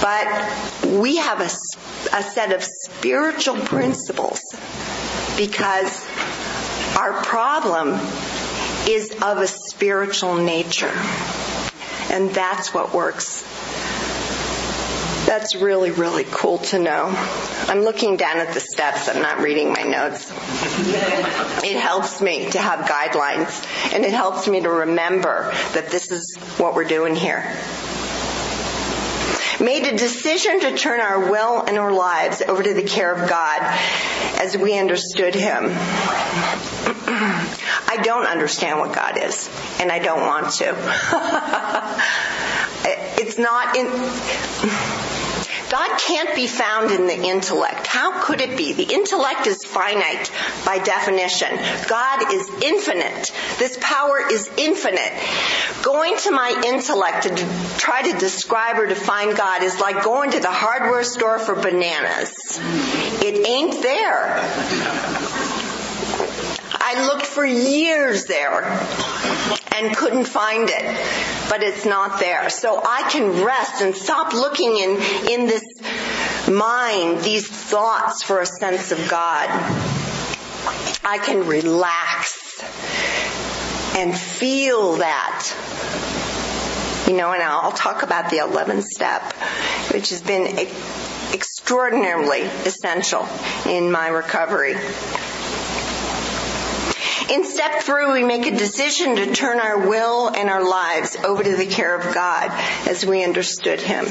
[0.00, 1.50] But we have a,
[2.16, 4.40] a set of spiritual principles
[5.36, 6.06] because
[6.96, 7.98] our problem
[8.88, 10.92] is of a spiritual nature.
[12.10, 13.44] And that's what works
[15.26, 17.12] that's really, really cool to know.
[17.68, 19.08] I'm looking down at the steps.
[19.08, 20.30] I'm not reading my notes.
[21.64, 26.36] It helps me to have guidelines and it helps me to remember that this is
[26.58, 27.42] what we're doing here.
[29.60, 33.28] Made a decision to turn our will and our lives over to the care of
[33.28, 33.60] God
[34.40, 35.64] as we understood Him.
[37.08, 39.48] I don't understand what God is,
[39.80, 40.66] and I don't want to.
[43.18, 43.86] it's not in
[45.70, 47.86] God can't be found in the intellect.
[47.86, 48.72] How could it be?
[48.72, 50.30] The intellect is finite
[50.64, 51.48] by definition.
[51.88, 53.32] God is infinite.
[53.58, 55.12] This power is infinite.
[55.82, 60.40] Going to my intellect to try to describe or define God is like going to
[60.40, 62.60] the hardware store for bananas.
[63.22, 65.55] It ain't there.
[66.78, 68.62] I looked for years there
[69.74, 72.48] and couldn't find it, but it's not there.
[72.50, 74.90] So I can rest and stop looking in,
[75.30, 75.64] in this
[76.48, 79.48] mind, these thoughts for a sense of God.
[81.04, 82.60] I can relax
[83.96, 85.54] and feel that.
[87.08, 89.32] You know, and I'll talk about the 11th step,
[89.92, 90.58] which has been
[91.32, 93.28] extraordinarily essential
[93.66, 94.74] in my recovery.
[97.30, 101.42] In step three, we make a decision to turn our will and our lives over
[101.42, 102.50] to the care of God
[102.86, 104.04] as we understood Him.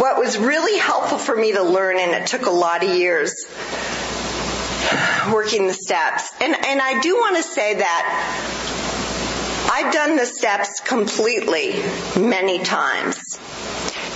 [0.00, 3.34] What was really helpful for me to learn, and it took a lot of years
[5.32, 8.68] working the steps, and, and I do want to say that
[9.70, 11.82] I've done the steps completely
[12.16, 13.38] many times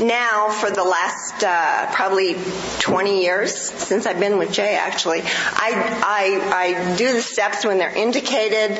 [0.03, 2.37] now for the last uh, probably
[2.81, 4.77] 20 years since I've been with Jay.
[4.77, 8.79] Actually, I I, I do the steps when they're indicated.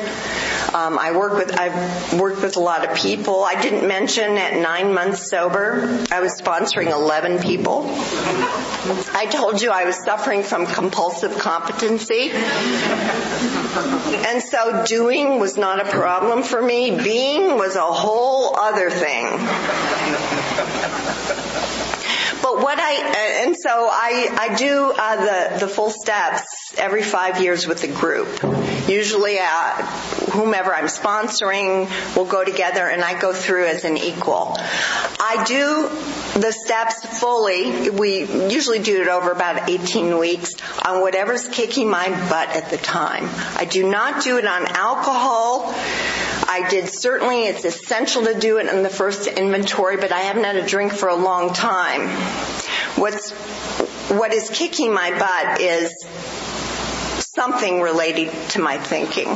[0.73, 3.43] Um, I work with I've worked with a lot of people.
[3.43, 7.85] I didn't mention at nine months sober, I was sponsoring 11 people.
[7.87, 12.31] I told you I was suffering from compulsive competency.
[14.25, 16.91] And so doing was not a problem for me.
[17.03, 19.25] Being was a whole other thing.
[22.53, 27.41] But what I and so I I do uh, the the full steps every five
[27.41, 28.27] years with the group.
[28.87, 29.83] Usually, uh,
[30.33, 34.55] whomever I'm sponsoring will go together, and I go through as an equal.
[34.55, 35.89] I do
[36.39, 37.89] the steps fully.
[37.89, 40.53] We usually do it over about 18 weeks
[40.85, 43.29] on whatever's kicking my butt at the time.
[43.55, 45.73] I do not do it on alcohol.
[46.53, 50.43] I did certainly, it's essential to do it in the first inventory, but I haven't
[50.43, 52.07] had a drink for a long time.
[52.95, 53.31] What's,
[54.11, 56.05] what is kicking my butt is
[57.17, 59.29] something related to my thinking.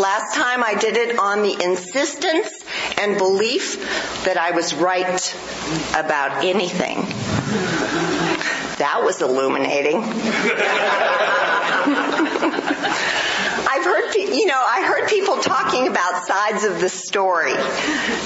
[0.00, 2.64] Last time I did it on the insistence
[2.96, 5.36] and belief that I was right
[5.94, 7.02] about anything.
[8.78, 10.00] That was illuminating.
[13.86, 17.52] Heard, you know, I heard people talking about sides of the story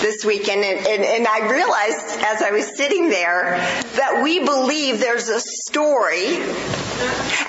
[0.00, 3.58] this weekend, and, and, and I realized as I was sitting there
[3.96, 6.36] that we believe there's a story,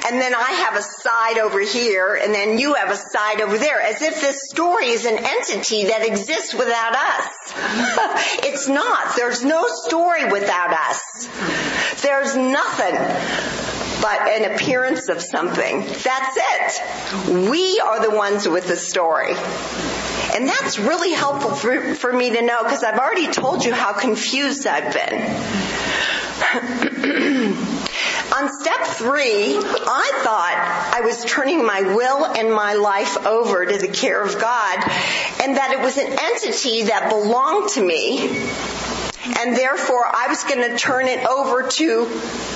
[0.08, 3.58] and then I have a side over here, and then you have a side over
[3.58, 8.40] there, as if this story is an entity that exists without us.
[8.44, 9.16] it's not.
[9.16, 11.30] There's no story without us.
[12.02, 12.98] There's nothing
[14.02, 15.82] but an appearance of something.
[15.82, 17.50] That's it.
[17.50, 19.34] We are the ones with the story.
[20.34, 23.94] And that's really helpful for, for me to know because I've already told you how
[23.94, 25.22] confused I've been.
[28.34, 33.78] On step three, I thought I was turning my will and my life over to
[33.78, 34.84] the care of God
[35.42, 38.30] and that it was an entity that belonged to me
[39.26, 42.06] and therefore I was going to turn it over to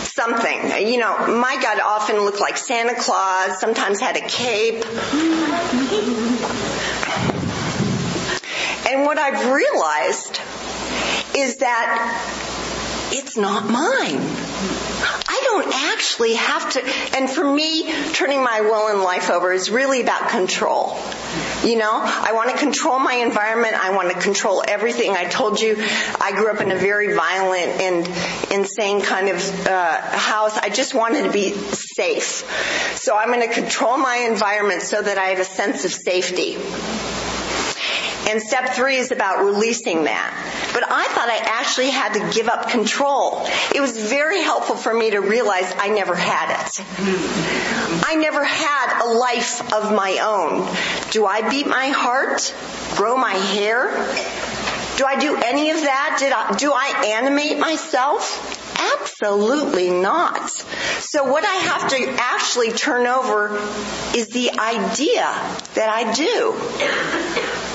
[0.04, 0.88] something.
[0.88, 4.84] You know, my God often looked like Santa Claus, sometimes had a cape.
[8.88, 10.40] And what I've realized
[11.36, 14.85] is that it's not mine.
[15.46, 16.84] Don't actually have to,
[17.16, 20.98] and for me, turning my will and life over is really about control.
[21.64, 23.76] You know, I want to control my environment.
[23.76, 25.12] I want to control everything.
[25.12, 25.76] I told you
[26.20, 30.58] I grew up in a very violent and insane kind of uh, house.
[30.58, 32.44] I just wanted to be safe.
[32.96, 36.58] So I'm going to control my environment so that I have a sense of safety.
[38.28, 40.72] And step three is about releasing that.
[40.74, 43.46] But I thought I actually had to give up control.
[43.74, 48.06] It was very helpful for me to realize I never had it.
[48.06, 50.68] I never had a life of my own.
[51.12, 52.54] Do I beat my heart?
[52.96, 53.92] Grow my hair?
[54.98, 56.18] Do I do any of that?
[56.20, 58.64] Did I, do I animate myself?
[59.02, 60.50] Absolutely not.
[60.50, 63.56] So what I have to actually turn over
[64.16, 65.26] is the idea
[65.76, 67.75] that I do.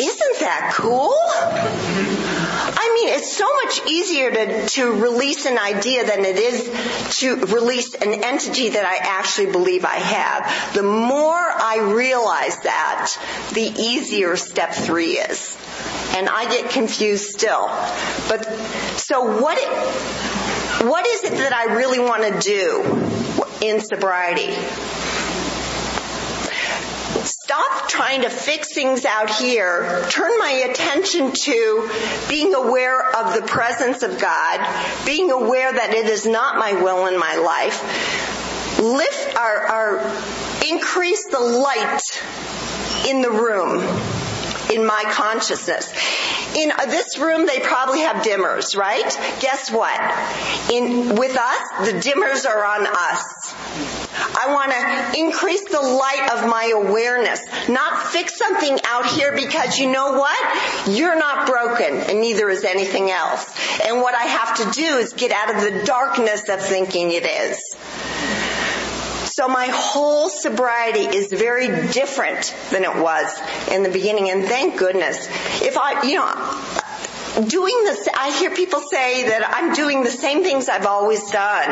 [0.00, 1.14] Isn't that cool?
[2.80, 7.36] I mean, it's so much easier to, to release an idea than it is to
[7.36, 10.74] release an entity that I actually believe I have.
[10.74, 13.16] The more I realize that,
[13.54, 15.56] the easier step three is.
[16.14, 17.66] And I get confused still.
[18.28, 18.44] But,
[18.98, 19.58] so what,
[20.86, 24.54] what is it that I really want to do in sobriety?
[27.48, 31.90] stop trying to fix things out here, turn my attention to
[32.30, 37.06] being aware of the presence of God, being aware that it is not my will
[37.06, 39.98] in my life, lift our, our
[40.66, 42.00] increase the light
[43.06, 44.07] in the room
[44.72, 45.92] in my consciousness.
[46.56, 49.04] In uh, this room, they probably have dimmers, right?
[49.40, 49.98] Guess what?
[50.70, 53.54] In, with us, the dimmers are on us.
[54.36, 59.78] I want to increase the light of my awareness, not fix something out here because
[59.78, 60.88] you know what?
[60.88, 63.46] You're not broken and neither is anything else.
[63.84, 67.24] And what I have to do is get out of the darkness of thinking it
[67.24, 68.17] is.
[69.38, 73.32] So my whole sobriety is very different than it was
[73.70, 75.28] in the beginning and thank goodness.
[75.62, 80.42] If I, you know, doing this, I hear people say that I'm doing the same
[80.42, 81.70] things I've always done.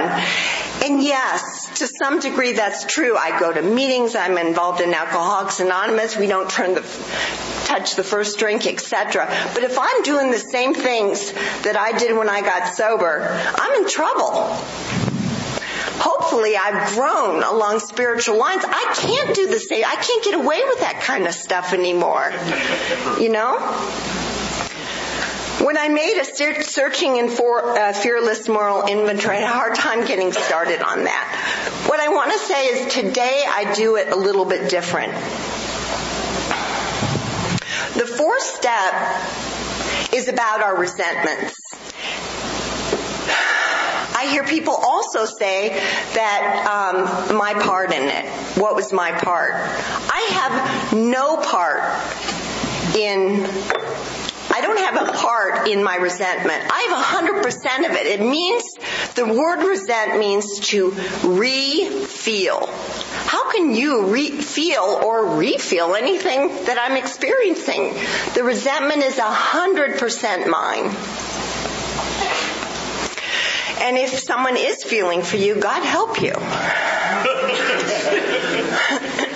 [0.84, 3.16] And yes, to some degree that's true.
[3.16, 6.82] I go to meetings, I'm involved in Alcoholics Anonymous, we don't turn the,
[7.64, 9.26] touch the first drink, etc.
[9.54, 11.32] But if I'm doing the same things
[11.64, 14.56] that I did when I got sober, I'm in trouble
[15.98, 18.62] hopefully I've grown along spiritual lines.
[18.66, 19.84] I can't do the same.
[19.84, 22.32] I can't get away with that kind of stuff anymore.
[23.20, 23.58] You know?
[25.64, 29.74] When I made a searching and for, uh, fearless moral inventory, I had a hard
[29.74, 31.84] time getting started on that.
[31.86, 35.14] What I want to say is today I do it a little bit different.
[37.94, 38.92] The fourth step
[40.12, 41.56] is about our resentments.
[44.16, 45.68] I hear people also say
[46.14, 48.26] that um, my part in it.
[48.58, 49.52] What was my part?
[49.54, 51.82] I have no part
[52.96, 53.46] in
[54.48, 56.64] I don't have a part in my resentment.
[56.70, 58.06] I have 100% of it.
[58.06, 58.64] It means,
[59.14, 60.92] the word resent means to
[61.24, 62.66] re-feel.
[62.66, 67.96] How can you re- feel or re-feel anything that I'm experiencing?
[68.34, 70.84] The resentment is 100% mine.
[73.80, 76.32] And if someone is feeling for you, God help you.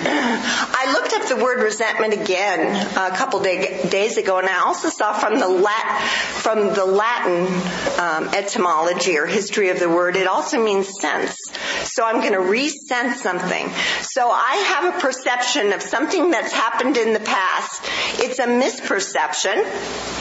[0.03, 4.89] I looked up the word resentment again a couple day, days ago, and I also
[4.89, 7.45] saw from the Lat, from the Latin
[7.99, 11.37] um, etymology or history of the word, it also means sense.
[11.83, 13.69] So I'm going to resense something.
[14.01, 17.81] So I have a perception of something that's happened in the past.
[18.19, 20.20] It's a misperception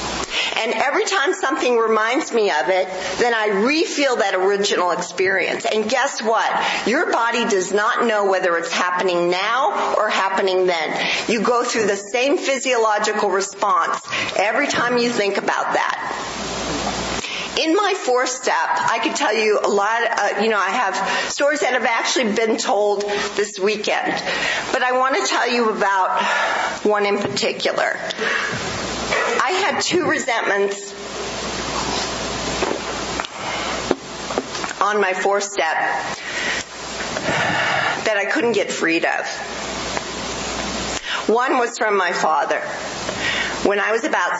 [0.61, 2.89] and every time something reminds me of it,
[3.19, 5.65] then I re-feel that original experience.
[5.65, 6.87] And guess what?
[6.87, 11.07] Your body does not know whether it's happening now or happening then.
[11.29, 13.99] You go through the same physiological response
[14.37, 16.41] every time you think about that
[17.59, 21.31] in my fourth step, I could tell you a lot, uh, you know, I have
[21.31, 23.03] stories that have actually been told
[23.35, 24.13] this weekend.
[24.73, 26.23] But I want to tell you about
[26.85, 27.99] one in particular.
[29.43, 30.93] I had two resentments
[34.81, 35.77] on my fourth step
[38.05, 39.27] that I couldn't get freed of.
[41.29, 42.61] One was from my father.
[43.69, 44.33] When I was about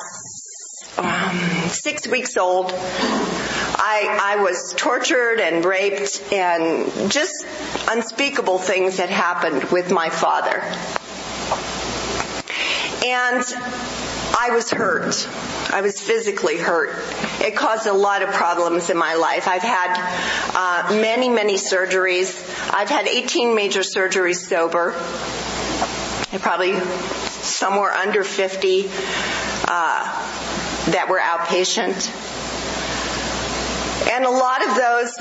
[0.99, 7.47] um, six weeks old, I, I was tortured and raped and just
[7.89, 10.63] unspeakable things had happened with my father.
[13.07, 13.45] And
[14.39, 15.29] I was hurt.
[15.73, 16.91] I was physically hurt.
[17.41, 19.49] It caused a lot of problems in my life.
[19.49, 19.95] I've had
[20.55, 22.33] uh, many, many surgeries.
[22.73, 24.93] I've had 18 major surgeries sober.
[26.41, 26.79] Probably
[27.43, 28.89] somewhere under 50 uh,
[30.91, 32.09] that were outpatient.
[34.11, 35.15] And a lot of those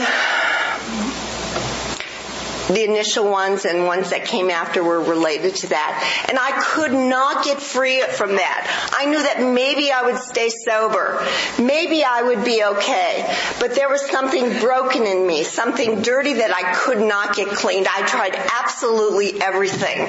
[2.70, 6.26] the initial ones and ones that came after were related to that.
[6.30, 8.92] And I could not get free from that.
[8.96, 11.26] I knew that maybe I would stay sober.
[11.60, 13.36] Maybe I would be okay.
[13.60, 17.88] But there was something broken in me, something dirty that I could not get cleaned.
[17.88, 20.08] I tried absolutely everything.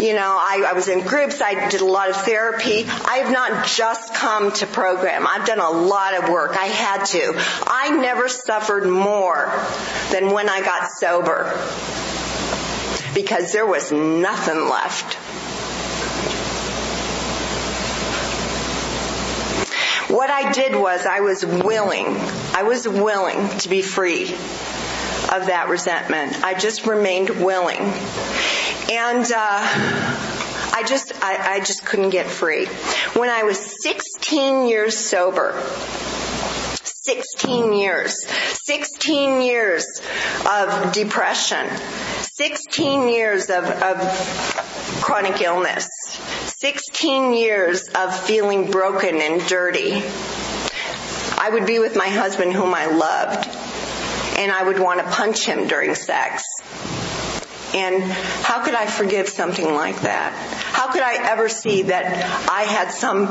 [0.00, 2.84] You know, I, I was in groups, I did a lot of therapy.
[2.86, 5.26] I have not just come to program.
[5.26, 6.56] I've done a lot of work.
[6.56, 7.32] I had to.
[7.66, 9.52] I never suffered more
[10.12, 11.52] than when I got sober
[13.12, 15.16] because there was nothing left.
[20.08, 22.06] what I did was I was willing,
[22.54, 26.42] I was willing to be free of that resentment.
[26.42, 27.92] I just remained willing.
[28.90, 30.08] And, uh,
[30.72, 32.66] I just, I, I just couldn't get free.
[33.14, 35.60] When I was 16 years sober,
[37.08, 38.26] 16 years.
[38.26, 39.86] 16 years
[40.46, 41.66] of depression.
[42.20, 43.98] 16 years of, of,
[45.00, 45.88] chronic illness.
[46.58, 50.02] 16 years of feeling broken and dirty.
[51.38, 53.48] I would be with my husband whom I loved
[54.38, 56.44] and I would want to punch him during sex.
[57.74, 60.32] And how could I forgive something like that?
[60.72, 62.06] How could I ever see that
[62.48, 63.26] I had some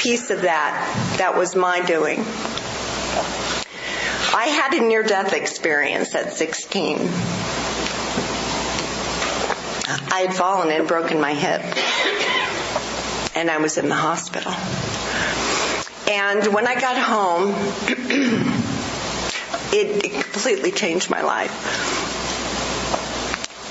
[0.00, 2.24] piece of that that was my doing?
[4.36, 6.98] I had a near death experience at 16.
[10.10, 11.60] I had fallen and broken my hip.
[13.36, 14.52] And I was in the hospital.
[16.12, 17.50] And when I got home,
[19.72, 22.23] it, completely changed my life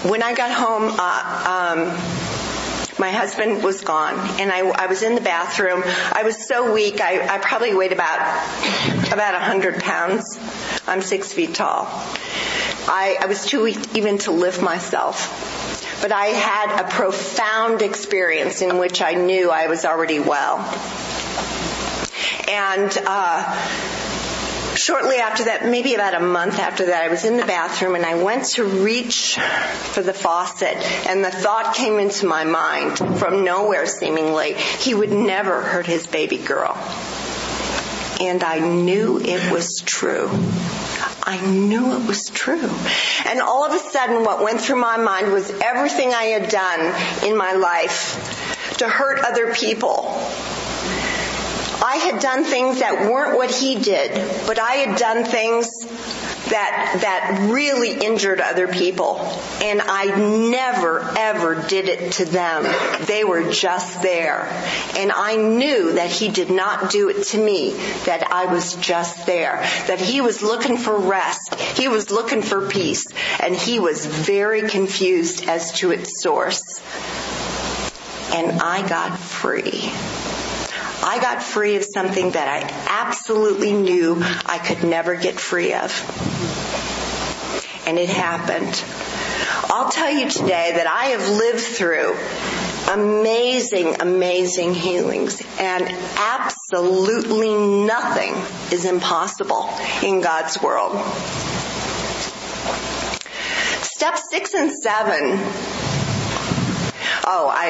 [0.04, 5.16] when I got home, uh, um, my husband was gone and I, I, was in
[5.16, 5.82] the bathroom.
[6.12, 7.00] I was so weak.
[7.02, 8.20] I, I probably weighed about,
[9.12, 10.38] about a hundred pounds.
[10.88, 11.88] I'm six feet tall.
[12.86, 16.00] I, I was too weak even to lift myself.
[16.02, 20.58] But I had a profound experience in which I knew I was already well.
[22.50, 24.23] And, uh,
[24.84, 28.06] shortly after that, maybe about a month after that, I was in the bathroom and
[28.06, 30.76] I went to reach for the faucet
[31.08, 36.06] and the thought came into my mind from nowhere seemingly, he would never hurt his
[36.06, 36.76] baby girl.
[38.20, 40.30] And I knew it was true.
[41.26, 42.70] I knew it was true.
[43.26, 47.26] And all of a sudden what went through my mind was everything I had done
[47.26, 50.20] in my life to hurt other people
[51.94, 54.14] I had done things that weren't what he did,
[54.48, 55.70] but I had done things
[56.50, 59.20] that that really injured other people
[59.62, 60.06] and I
[60.50, 62.64] never ever did it to them.
[63.06, 64.50] They were just there.
[64.98, 67.74] And I knew that he did not do it to me,
[68.06, 71.54] that I was just there, that he was looking for rest.
[71.78, 73.06] He was looking for peace
[73.40, 76.82] and he was very confused as to its source.
[78.34, 79.92] And I got free.
[81.06, 82.62] I got free of something that I
[83.06, 85.92] absolutely knew I could never get free of.
[87.86, 88.82] And it happened.
[89.70, 92.16] I'll tell you today that I have lived through
[92.90, 95.84] amazing, amazing healings and
[96.18, 97.54] absolutely
[97.86, 98.34] nothing
[98.72, 99.70] is impossible
[100.02, 100.96] in God's world.
[103.82, 105.93] Step six and seven.
[107.26, 107.70] Oh, I,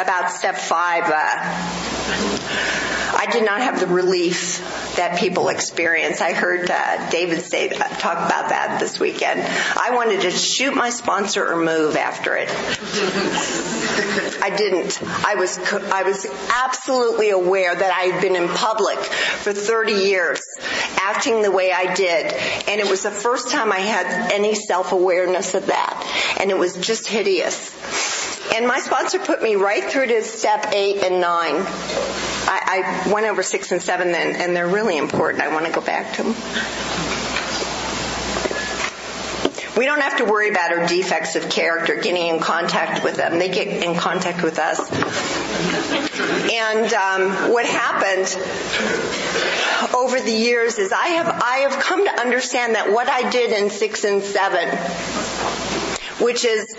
[0.00, 2.08] about step five, uh,
[3.16, 4.58] I did not have the relief
[4.96, 6.20] that people experience.
[6.20, 9.40] I heard uh, David say uh, talk about that this weekend.
[9.40, 12.48] I wanted to shoot my sponsor or move after it.
[14.42, 15.00] I didn't.
[15.02, 16.26] I was I was
[16.64, 20.40] absolutely aware that I had been in public for 30 years,
[21.00, 22.32] acting the way I did,
[22.68, 26.76] and it was the first time I had any self-awareness of that, and it was
[26.76, 28.17] just hideous.
[28.54, 31.54] And my sponsor put me right through to step eight and nine.
[32.50, 35.42] I, I went over six and seven then, and they're really important.
[35.42, 36.34] I want to go back to them.
[39.76, 43.38] We don't have to worry about our defects of character getting in contact with them.
[43.38, 44.80] They get in contact with us.
[46.52, 48.26] And um, what happened
[49.94, 53.52] over the years is I have I have come to understand that what I did
[53.52, 54.68] in six and seven,
[56.24, 56.74] which is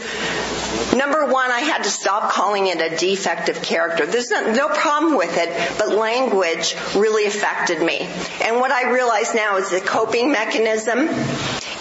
[0.95, 4.07] Number one, I had to stop calling it a defective character.
[4.07, 7.99] There's no, no, problem with it, but language really affected me.
[8.43, 11.07] And what I realize now is a coping mechanism.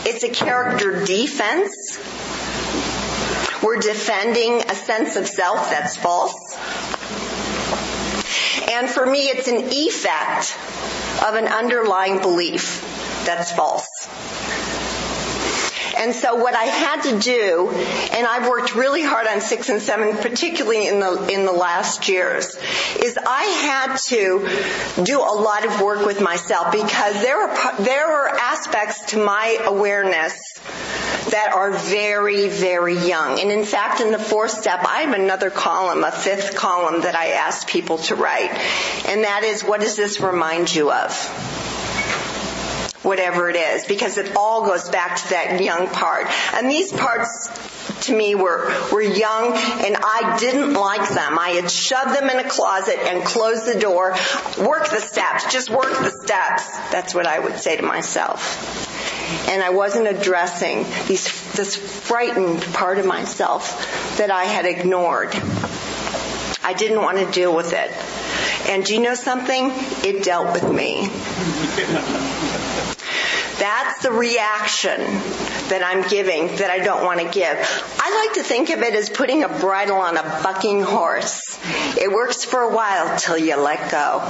[0.04, 1.98] It's a character defense.
[3.62, 6.56] We're defending a sense of self that's false.
[8.70, 10.56] And for me, it's an effect
[11.26, 12.82] of an underlying belief
[13.24, 13.88] that's false.
[15.98, 19.82] And so what I had to do, and I've worked really hard on six and
[19.82, 22.56] seven, particularly in the, in the last years,
[23.02, 28.08] is I had to do a lot of work with myself because there were, there
[28.08, 30.58] were aspects to my awareness
[31.30, 33.40] that are very, very young.
[33.40, 37.14] And in fact, in the fourth step, I have another column, a fifth column that
[37.14, 38.50] I ask people to write.
[39.06, 41.87] And that is, what does this remind you of?
[43.02, 46.26] Whatever it is, because it all goes back to that young part.
[46.54, 47.48] And these parts
[48.06, 51.38] to me were, were young and I didn't like them.
[51.38, 54.16] I had shoved them in a closet and closed the door.
[54.58, 55.52] Work the steps.
[55.52, 56.68] Just work the steps.
[56.90, 58.86] That's what I would say to myself.
[59.48, 65.34] And I wasn't addressing these, this frightened part of myself that I had ignored.
[66.68, 67.90] I didn't want to deal with it.
[68.68, 69.70] And do you know something?
[70.04, 71.08] It dealt with me.
[73.58, 75.00] That's the reaction
[75.68, 77.58] that I'm giving that I don't want to give.
[77.98, 81.58] I like to think of it as putting a bridle on a bucking horse.
[82.00, 84.22] It works for a while till you let go.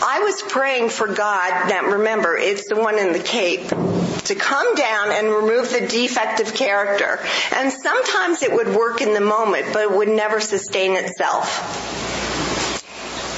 [0.00, 4.74] I was praying for God, now remember, it's the one in the cape, to come
[4.74, 7.20] down and remove the defective character.
[7.54, 11.86] And sometimes it would work in the moment, but it would never sustain itself.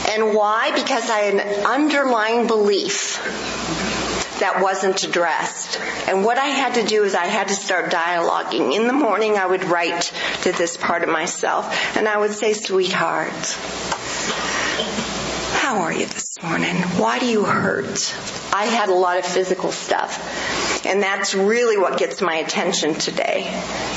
[0.09, 0.71] And why?
[0.73, 3.19] Because I had an underlying belief
[4.41, 5.81] that wasn't addressed.
[6.09, 8.75] And what I had to do is I had to start dialoguing.
[8.75, 10.13] In the morning I would write
[10.43, 13.57] to this part of myself and I would say, sweetheart,
[15.61, 16.75] how are you this morning?
[16.99, 18.15] Why do you hurt?
[18.53, 20.19] I had a lot of physical stuff.
[20.85, 23.43] And that's really what gets my attention today.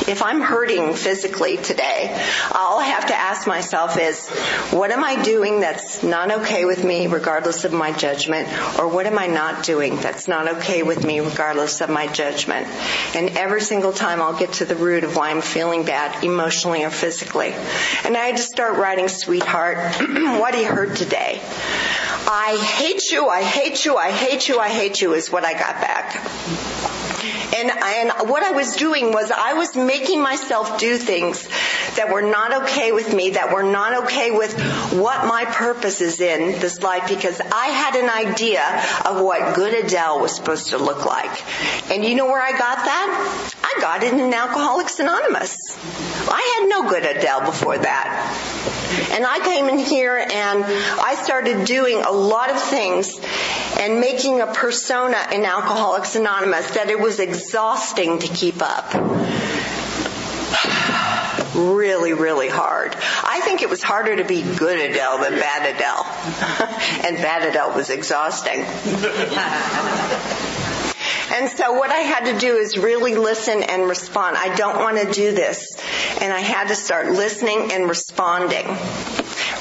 [0.08, 2.12] If I'm hurting physically today,
[2.52, 4.30] all I have to ask myself is,
[4.72, 8.50] what am I doing that's not okay with me regardless of my judgment?
[8.78, 12.68] Or what am I not doing that's not okay with me regardless of my judgment?
[13.16, 16.84] And every single time I'll get to the root of why I'm feeling bad emotionally
[16.84, 17.54] or physically.
[18.04, 21.42] And I had to start writing, sweetheart, what do you hurt today?
[22.28, 25.54] I hate you, I hate you, I hate you, I hate you is what I
[25.54, 26.16] got back.
[27.56, 31.48] And, and what I was doing was I was making myself do things
[31.96, 34.60] that were not okay with me, that were not okay with
[34.94, 38.64] what my purpose is in this life because I had an idea
[39.06, 41.92] of what good Adell was supposed to look like.
[41.92, 43.54] And you know where I got that?
[43.64, 45.58] I got it in Alcoholics Anonymous.
[46.28, 48.70] I had no good Adell before that.
[49.12, 53.20] And I came in here and I started doing a lot of things
[53.80, 58.94] and making a persona in Alcoholics Anonymous that it was exhausting to keep up.
[61.56, 62.96] Really, really hard.
[62.96, 67.06] I think it was harder to be good Adell than bad Adell.
[67.06, 68.66] and bad Adell was exhausting.
[71.34, 74.38] And so what I had to do is really listen and respond.
[74.38, 75.76] I don't want to do this.
[76.22, 78.68] And I had to start listening and responding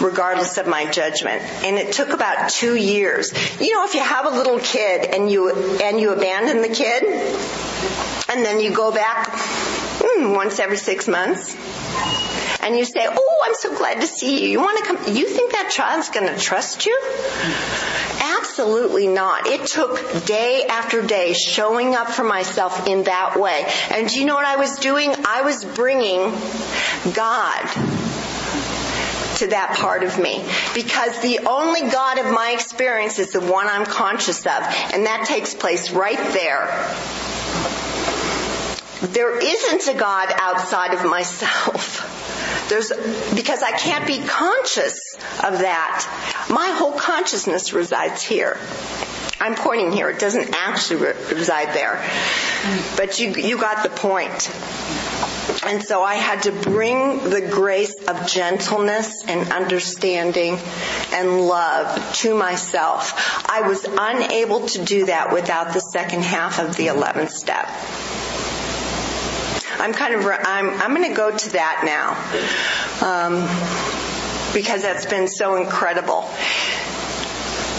[0.01, 1.43] regardless of my judgment.
[1.65, 3.33] And it took about two years.
[3.61, 5.51] You know, if you have a little kid and you,
[5.81, 7.05] and you abandon the kid,
[8.29, 11.57] and then you go back mm, once every six months,
[12.63, 14.49] and you say, "Oh, I'm so glad to see you.
[14.49, 15.15] You want to come?
[15.15, 16.99] You think that child's going to trust you?"
[18.21, 19.47] Absolutely not.
[19.47, 23.67] It took day after day showing up for myself in that way.
[23.91, 25.15] And do you know what I was doing?
[25.25, 26.31] I was bringing
[27.15, 27.63] God
[29.39, 30.45] to that part of me
[30.75, 35.27] because the only God of my experience is the one I'm conscious of and that
[35.27, 36.67] takes place right there.
[39.13, 42.09] There isn't a God outside of myself.
[42.73, 42.91] There's,
[43.35, 44.99] because I can't be conscious
[45.45, 46.47] of that.
[46.49, 48.57] My whole consciousness resides here.
[49.39, 50.09] I'm pointing here.
[50.09, 52.03] It doesn't actually reside there.
[52.97, 54.51] But you, you got the point.
[55.67, 60.59] And so I had to bring the grace of gentleness and understanding
[61.13, 63.45] and love to myself.
[63.51, 67.69] I was unable to do that without the second half of the 11th step.
[69.83, 72.15] I'm kind of, I'm, I'm going to go to that now.
[73.05, 73.35] Um,
[74.55, 76.21] because that's been so incredible.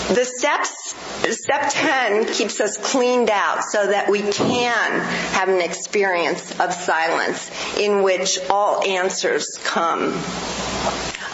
[0.10, 0.94] The steps,
[1.40, 5.00] step 10 keeps us cleaned out so that we can
[5.32, 10.12] have an experience of silence in which all answers come.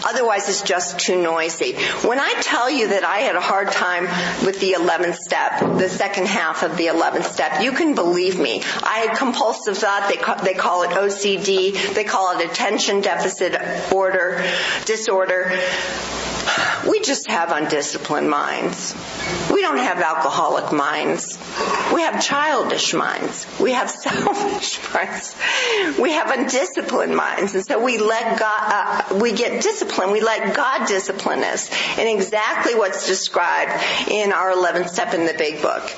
[0.04, 1.74] Otherwise it's just too noisy.
[2.06, 4.04] When I tell you that I had a hard time
[4.44, 8.62] with the 11th step, the second half of the 11th step, you can believe me.
[8.82, 13.56] I had compulsive thought, they call, they call it OCD, they call it attention deficit
[13.92, 14.44] order,
[14.84, 15.58] disorder.
[16.88, 18.94] We just have undisciplined minds.
[19.52, 21.38] We don't have alcoholic minds.
[21.92, 23.46] We have childish minds.
[23.60, 25.36] We have selfish minds.
[25.98, 27.54] We have undisciplined minds.
[27.54, 28.60] And so we let God,
[29.12, 30.12] uh, we get disciplined.
[30.12, 33.72] We let God discipline us in exactly what's described
[34.08, 35.90] in our 11th step in the big book.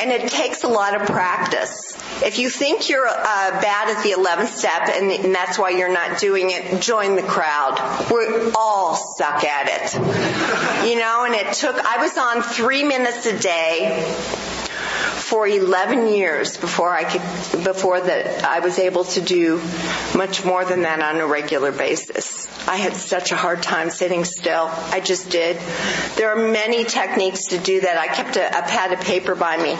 [0.00, 1.96] And it takes a lot of practice.
[2.22, 6.18] If you think you're uh, bad at the 11th step and, that's why you're not
[6.18, 7.78] doing it, join the crowd.
[8.10, 10.88] We all suck at it.
[10.88, 14.02] You know, and it took, I was on three minutes a day
[15.26, 19.60] for 11 years before I could, before that I was able to do
[20.14, 22.46] much more than that on a regular basis.
[22.68, 24.68] I had such a hard time sitting still.
[24.70, 25.58] I just did.
[26.14, 27.98] There are many techniques to do that.
[27.98, 29.76] I kept a, a pad of paper by me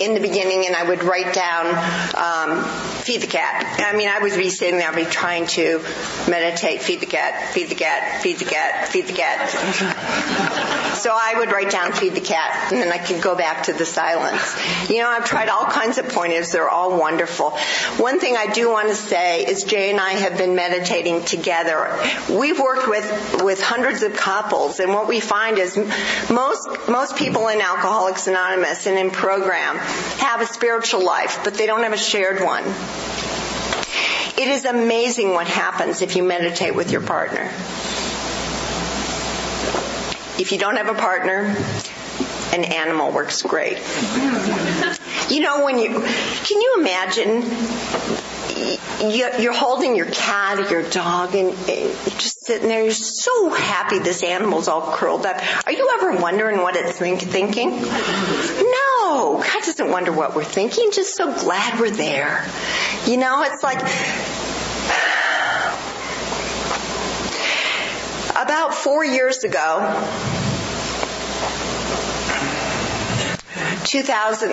[0.00, 1.66] in the beginning and I would write down,
[2.14, 2.64] um,
[3.02, 3.80] feed the cat.
[3.80, 5.82] I mean, I would be sitting there, I'd be trying to
[6.28, 10.82] meditate, feed the cat, feed the cat, feed the cat, feed the cat.
[10.96, 13.72] So I would write down feed the cat and then I could go back to
[13.72, 14.56] the silence.
[14.90, 16.52] You know, I've tried all kinds of pointers.
[16.52, 17.50] They're all wonderful.
[17.98, 21.98] One thing I do want to say is Jay and I have been meditating together.
[22.30, 25.76] We've worked with, with hundreds of couples and what we find is
[26.30, 31.66] most, most people in Alcoholics Anonymous and in program have a spiritual life, but they
[31.66, 32.64] don't have a shared one.
[34.38, 37.50] It is amazing what happens if you meditate with your partner.
[40.38, 41.56] If you don't have a partner,
[42.52, 43.78] an animal works great.
[45.28, 47.42] You know, when you, can you imagine
[49.10, 54.22] you're holding your cat or your dog and just sitting there, you're so happy this
[54.22, 55.42] animal's all curled up.
[55.66, 57.70] Are you ever wondering what it's thinking?
[57.70, 62.46] No, God doesn't wonder what we're thinking, just so glad we're there.
[63.06, 63.80] You know, it's like,
[68.36, 69.80] about four years ago,
[73.84, 74.50] 2000,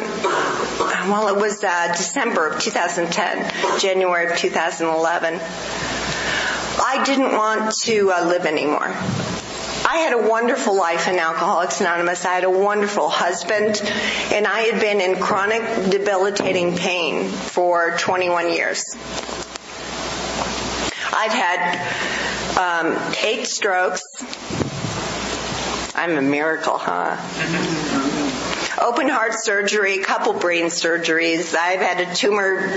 [1.10, 5.34] well, it was uh, December of 2010, January of 2011.
[5.36, 8.88] I didn't want to uh, live anymore.
[9.86, 12.24] I had a wonderful life in Alcoholics Anonymous.
[12.26, 13.82] I had a wonderful husband,
[14.32, 18.96] and I had been in chronic debilitating pain for 21 years.
[21.16, 24.04] I've had um, eight strokes.
[25.96, 27.18] I'm a miracle, huh?
[28.82, 31.56] open heart surgery, couple brain surgeries.
[31.56, 32.68] I've had a tumor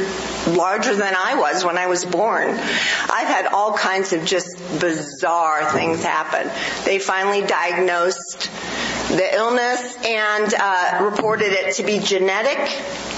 [0.46, 2.50] larger than I was when I was born.
[2.50, 6.50] I've had all kinds of just bizarre things happen.
[6.84, 8.50] They finally diagnosed
[9.08, 12.58] the illness and uh, reported it to be genetic,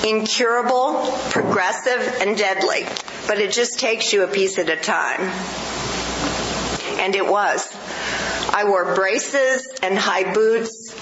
[0.07, 2.87] incurable, progressive, and deadly.
[3.27, 5.31] But it just takes you a piece at a time.
[6.99, 7.69] And it was.
[8.51, 10.95] I wore braces and high boots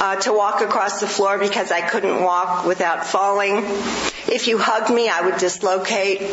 [0.00, 3.56] uh, to walk across the floor because I couldn't walk without falling.
[4.30, 6.20] If you hugged me, I would dislocate.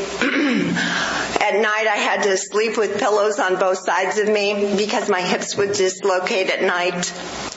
[1.46, 5.22] At night, I had to sleep with pillows on both sides of me because my
[5.22, 7.08] hips would dislocate at night.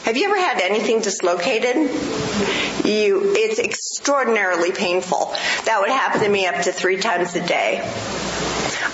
[0.05, 1.77] Have you ever had anything dislocated?
[2.85, 5.33] You, it's extraordinarily painful.
[5.65, 7.79] That would happen to me up to three times a day.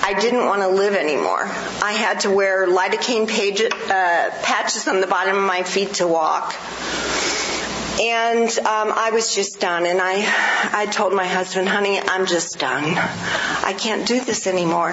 [0.06, 1.40] I didn't want to live anymore.
[1.40, 6.06] I had to wear lidocaine page, uh, patches on the bottom of my feet to
[6.06, 6.54] walk.
[8.00, 10.24] And um, I was just done, and I,
[10.72, 12.84] I told my husband, "Honey, I'm just done.
[12.84, 14.92] I can't do this anymore."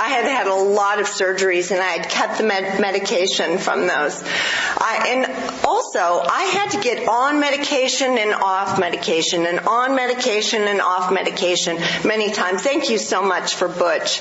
[0.00, 3.86] I had had a lot of surgeries, and I had cut the med- medication from
[3.88, 4.22] those.
[4.22, 10.62] I, and also, I had to get on medication and off medication, and on medication
[10.62, 12.62] and off medication many times.
[12.62, 14.20] Thank you so much for Butch,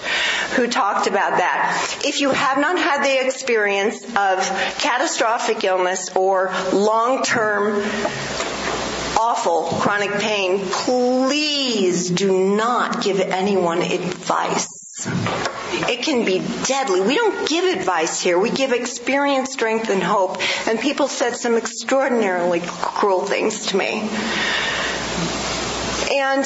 [0.56, 2.00] who talked about that.
[2.04, 4.40] If you have not had the experience of
[4.80, 7.84] catastrophic illness or long-term
[9.20, 14.68] awful chronic pain, please do not give anyone advice.
[15.90, 17.02] It can be deadly.
[17.02, 18.38] We don't give advice here.
[18.38, 20.38] We give experience, strength, and hope.
[20.68, 24.08] And people said some extraordinarily cruel things to me.
[26.12, 26.44] And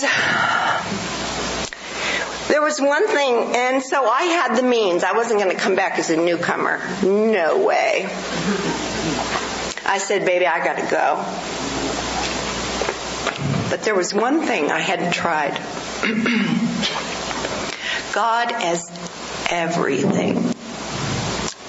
[2.49, 5.03] there was one thing, and so I had the means.
[5.03, 6.79] I wasn't going to come back as a newcomer.
[7.01, 8.09] No way.
[9.85, 11.25] I said, baby, I gotta go.
[13.69, 15.59] But there was one thing I hadn't tried.
[18.13, 18.89] God as
[19.49, 20.37] everything.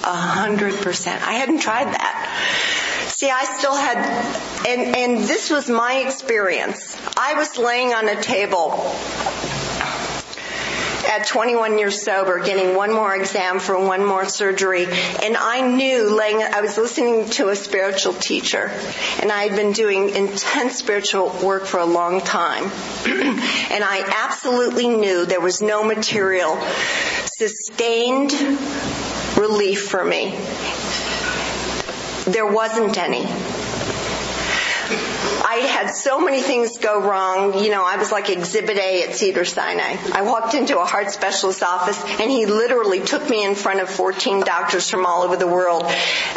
[0.03, 1.27] A hundred percent.
[1.27, 3.07] I hadn't tried that.
[3.07, 3.97] See, I still had,
[4.67, 6.95] and, and this was my experience.
[7.17, 8.71] I was laying on a table
[11.15, 16.13] at 21 years sober, getting one more exam for one more surgery, and I knew
[16.15, 18.69] laying, I was listening to a spiritual teacher,
[19.21, 22.63] and I had been doing intense spiritual work for a long time.
[23.05, 26.59] and I absolutely knew there was no material
[27.25, 28.33] sustained
[29.37, 30.31] relief for me.
[32.25, 33.25] There wasn't any.
[35.55, 37.63] I had so many things go wrong.
[37.63, 39.95] You know, I was like exhibit A at Cedar Sinai.
[40.11, 43.89] I walked into a heart specialist office and he literally took me in front of
[43.89, 45.85] 14 doctors from all over the world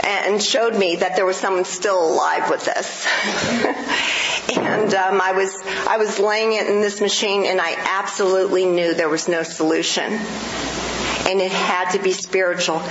[0.05, 3.09] and showed me that there was someone still alive with this.
[4.57, 8.95] and um, I was I was laying it in this machine and I absolutely knew
[8.95, 10.21] there was no solution.
[11.29, 12.83] And it had to be spiritual.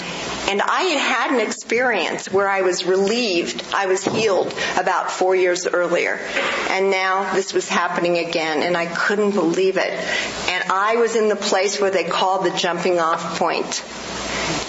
[0.47, 5.35] And I had had an experience where I was relieved, I was healed about four
[5.35, 6.21] years earlier.
[6.69, 9.91] And now this was happening again and I couldn't believe it.
[9.91, 13.83] And I was in the place where they call the jumping off point.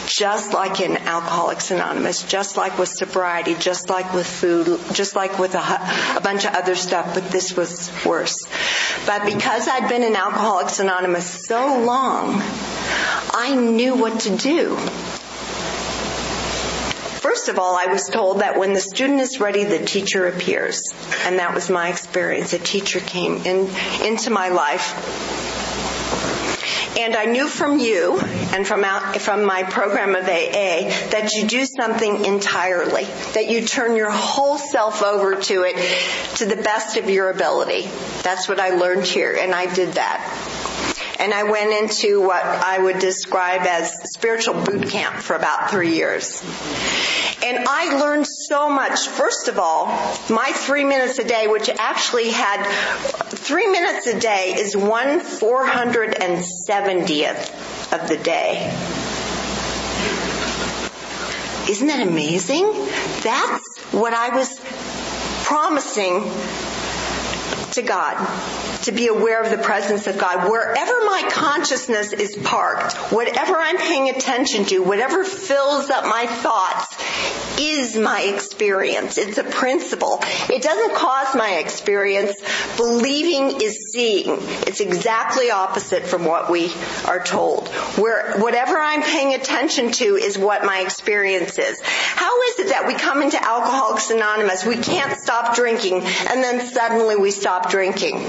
[0.08, 5.38] Just like in Alcoholics Anonymous, just like with sobriety, just like with food, just like
[5.38, 8.48] with a, a bunch of other stuff, but this was worse.
[9.06, 12.42] But because I'd been in Alcoholics Anonymous so long,
[13.40, 14.74] I knew what to do.
[17.20, 20.82] First of all, I was told that when the student is ready, the teacher appears.
[21.24, 22.52] And that was my experience.
[22.52, 23.70] A teacher came in,
[24.04, 24.92] into my life.
[26.98, 31.46] And I knew from you and from out, from my program of AA that you
[31.46, 35.76] do something entirely, that you turn your whole self over to it
[36.38, 37.82] to the best of your ability.
[38.24, 40.67] That's what I learned here, and I did that
[41.18, 45.94] and I went into what I would describe as spiritual boot camp for about three
[45.94, 46.42] years.
[47.44, 49.08] And I learned so much.
[49.08, 49.86] First of all,
[50.30, 52.62] my three minutes a day, which actually had
[53.28, 58.72] three minutes a day is one 470th of the day.
[61.68, 62.70] Isn't that amazing?
[63.22, 64.58] That's what I was
[65.44, 66.22] promising
[67.78, 68.16] to God
[68.82, 70.50] to be aware of the presence of God.
[70.50, 76.96] Wherever my consciousness is parked, whatever I'm paying attention to, whatever fills up my thoughts
[77.60, 79.18] is my experience.
[79.18, 80.18] It's a principle.
[80.48, 82.34] It doesn't cause my experience.
[82.76, 84.38] Believing is seeing.
[84.66, 86.72] It's exactly opposite from what we
[87.06, 87.68] are told.
[87.96, 91.80] Where whatever I'm paying attention to is what my experience is.
[91.82, 96.66] How is it that we come into Alcoholics Anonymous, we can't stop drinking, and then
[96.66, 98.24] suddenly we stop drinking?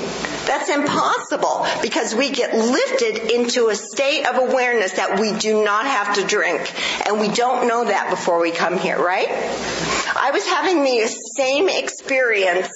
[0.49, 5.85] That's impossible because we get lifted into a state of awareness that we do not
[5.85, 6.73] have to drink.
[7.05, 9.27] And we don't know that before we come here, right?
[9.29, 11.05] I was having the
[11.37, 12.71] same experience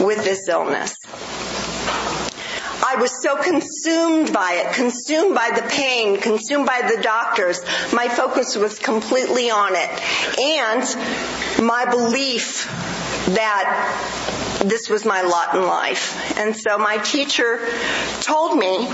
[0.00, 0.96] with this illness.
[2.80, 7.60] I was so consumed by it, consumed by the pain, consumed by the doctors.
[7.92, 10.38] My focus was completely on it.
[10.40, 12.66] And my belief
[13.34, 16.38] that this was my lot in life.
[16.38, 17.60] And so my teacher
[18.20, 18.88] told me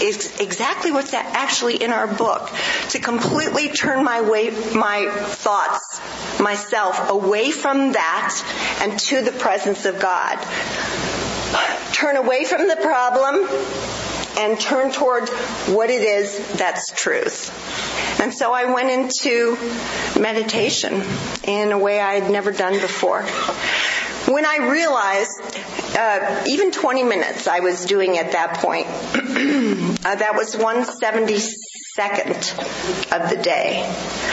[0.00, 2.50] is exactly what's actually in our book
[2.90, 6.00] to completely turn my way, my thoughts,
[6.40, 10.36] myself away from that and to the presence of God.
[11.92, 13.46] Turn away from the problem
[14.38, 15.28] and turn toward
[15.68, 17.50] what it is that's truth.
[18.20, 19.56] And so I went into
[20.18, 21.02] meditation
[21.44, 23.24] in a way I had never done before.
[24.32, 25.42] When I realized,
[25.98, 28.86] uh, even 20 minutes I was doing at that point,
[30.06, 33.84] uh, that was 172nd of the day.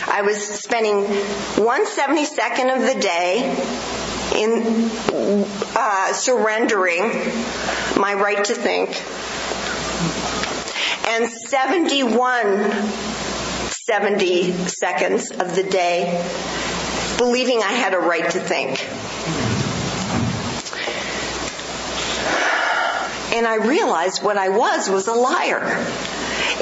[0.07, 3.57] I was spending 172nd of the day
[4.35, 4.89] in
[5.75, 7.09] uh, surrendering
[7.99, 8.91] my right to think,
[11.07, 12.71] and 71
[13.89, 16.23] 70 seconds of the day
[17.17, 18.79] believing I had a right to think.
[23.35, 25.85] And I realized what I was was a liar.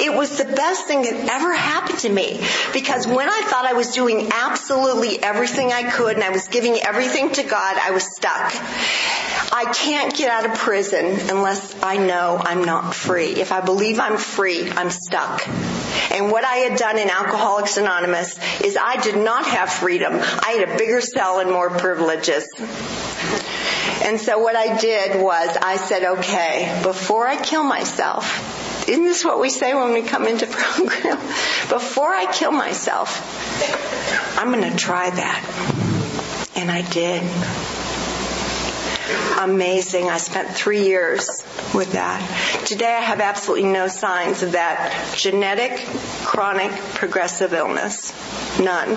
[0.00, 2.40] It was the best thing that ever happened to me
[2.72, 6.76] because when I thought I was doing absolutely everything I could and I was giving
[6.76, 8.54] everything to God, I was stuck.
[9.52, 13.32] I can't get out of prison unless I know I'm not free.
[13.32, 15.46] If I believe I'm free, I'm stuck.
[16.12, 20.12] And what I had done in Alcoholics Anonymous is I did not have freedom.
[20.12, 22.48] I had a bigger cell and more privileges.
[24.02, 29.24] And so what I did was I said, okay, before I kill myself, isn't this
[29.24, 31.18] what we say when we come into program?
[31.68, 36.52] Before I kill myself, I'm going to try that.
[36.56, 37.22] And I did.
[39.40, 40.08] Amazing.
[40.08, 42.64] I spent three years with that.
[42.66, 45.78] Today I have absolutely no signs of that genetic,
[46.24, 48.12] chronic, progressive illness.
[48.58, 48.96] None.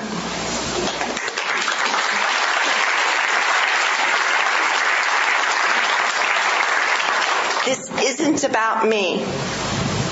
[7.65, 9.23] This isn't about me.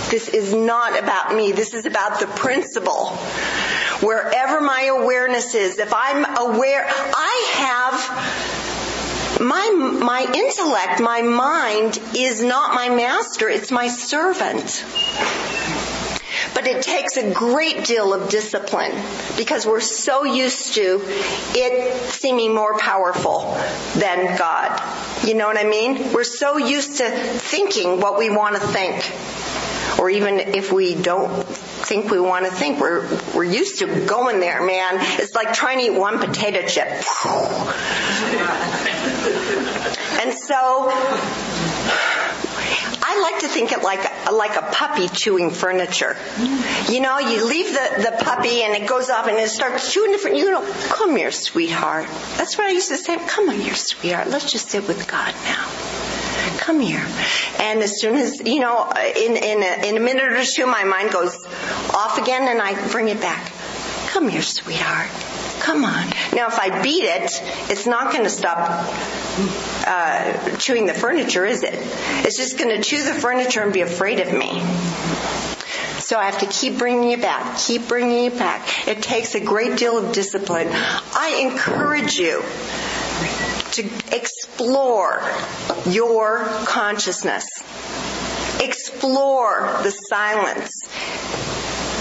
[0.09, 1.51] This is not about me.
[1.51, 3.09] This is about the principle.
[4.01, 8.39] Wherever my awareness is, if I'm aware, I have
[9.39, 14.83] my, my intellect, my mind is not my master, it's my servant.
[16.53, 18.91] But it takes a great deal of discipline
[19.37, 21.01] because we're so used to
[21.55, 23.41] it seeming more powerful
[23.95, 24.81] than God.
[25.25, 26.11] You know what I mean?
[26.11, 29.68] We're so used to thinking what we want to think.
[29.99, 34.39] Or even if we don't think we want to think, we're, we're used to going
[34.39, 34.95] there, man.
[35.19, 36.87] It's like trying to eat one potato chip.
[40.21, 40.89] And so,
[43.01, 46.15] I like to think it like like a puppy chewing furniture.
[46.89, 50.11] You know, you leave the, the puppy and it goes off and it starts chewing
[50.11, 50.37] different.
[50.37, 52.05] You know, come here, sweetheart.
[52.37, 53.17] That's what I used to say.
[53.17, 54.27] Come on here, sweetheart.
[54.27, 56.08] Let's just sit with God now.
[56.69, 57.03] Come here.
[57.57, 60.83] And as soon as, you know, in, in, a, in a minute or two, my
[60.83, 61.35] mind goes
[61.95, 63.51] off again and I bring it back.
[64.09, 65.09] Come here, sweetheart.
[65.61, 66.09] Come on.
[66.31, 67.31] Now, if I beat it,
[67.71, 68.87] it's not going to stop
[69.87, 71.73] uh, chewing the furniture, is it?
[71.73, 74.61] It's just going to chew the furniture and be afraid of me.
[75.99, 78.87] So I have to keep bringing it back, keep bringing it back.
[78.87, 80.67] It takes a great deal of discipline.
[80.71, 82.43] I encourage you
[83.81, 85.21] to explore
[85.87, 87.45] your consciousness.
[88.61, 90.81] Explore the silence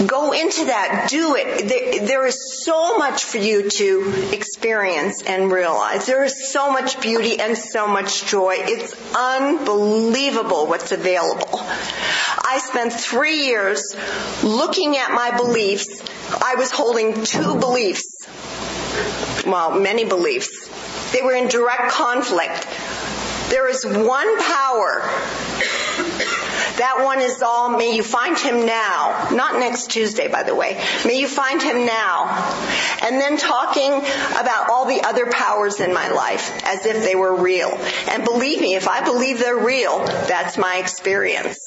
[0.07, 1.07] Go into that.
[1.09, 2.07] Do it.
[2.07, 6.05] There, is so much for you to experience and realize.
[6.05, 8.55] There is so much beauty and so much joy.
[8.59, 11.59] It's unbelievable what's available.
[11.59, 13.93] I spent three years
[14.41, 16.01] looking at my beliefs.
[16.41, 18.25] I was holding two beliefs.
[19.45, 20.69] Well, many beliefs.
[21.11, 22.67] They were in direct conflict.
[23.49, 25.01] There is one power
[26.79, 29.29] that one is all, may you find him now.
[29.33, 30.81] Not next Tuesday, by the way.
[31.05, 32.29] May you find him now.
[33.03, 37.35] And then talking about all the other powers in my life as if they were
[37.35, 37.77] real.
[38.07, 41.59] And believe me, if I believe they're real, that's my experience.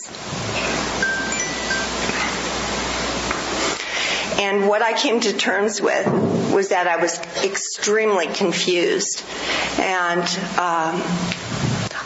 [4.38, 6.06] And what I came to terms with
[6.52, 9.22] was that I was extremely confused.
[9.78, 10.22] And
[10.58, 11.02] um,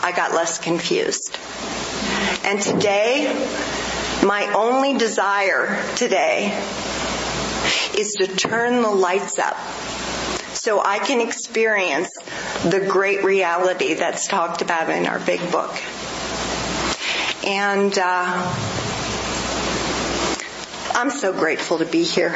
[0.00, 1.36] I got less confused.
[2.44, 3.26] And today,
[4.24, 6.56] my only desire today
[7.96, 9.56] is to turn the lights up
[10.54, 12.10] so I can experience
[12.64, 15.74] the great reality that's talked about in our big book.
[17.44, 18.75] And uh,
[20.98, 22.34] I'm so grateful to be here.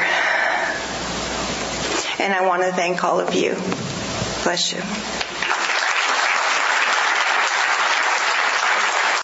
[2.19, 3.55] And I want to thank all of you.
[4.43, 5.30] Bless you.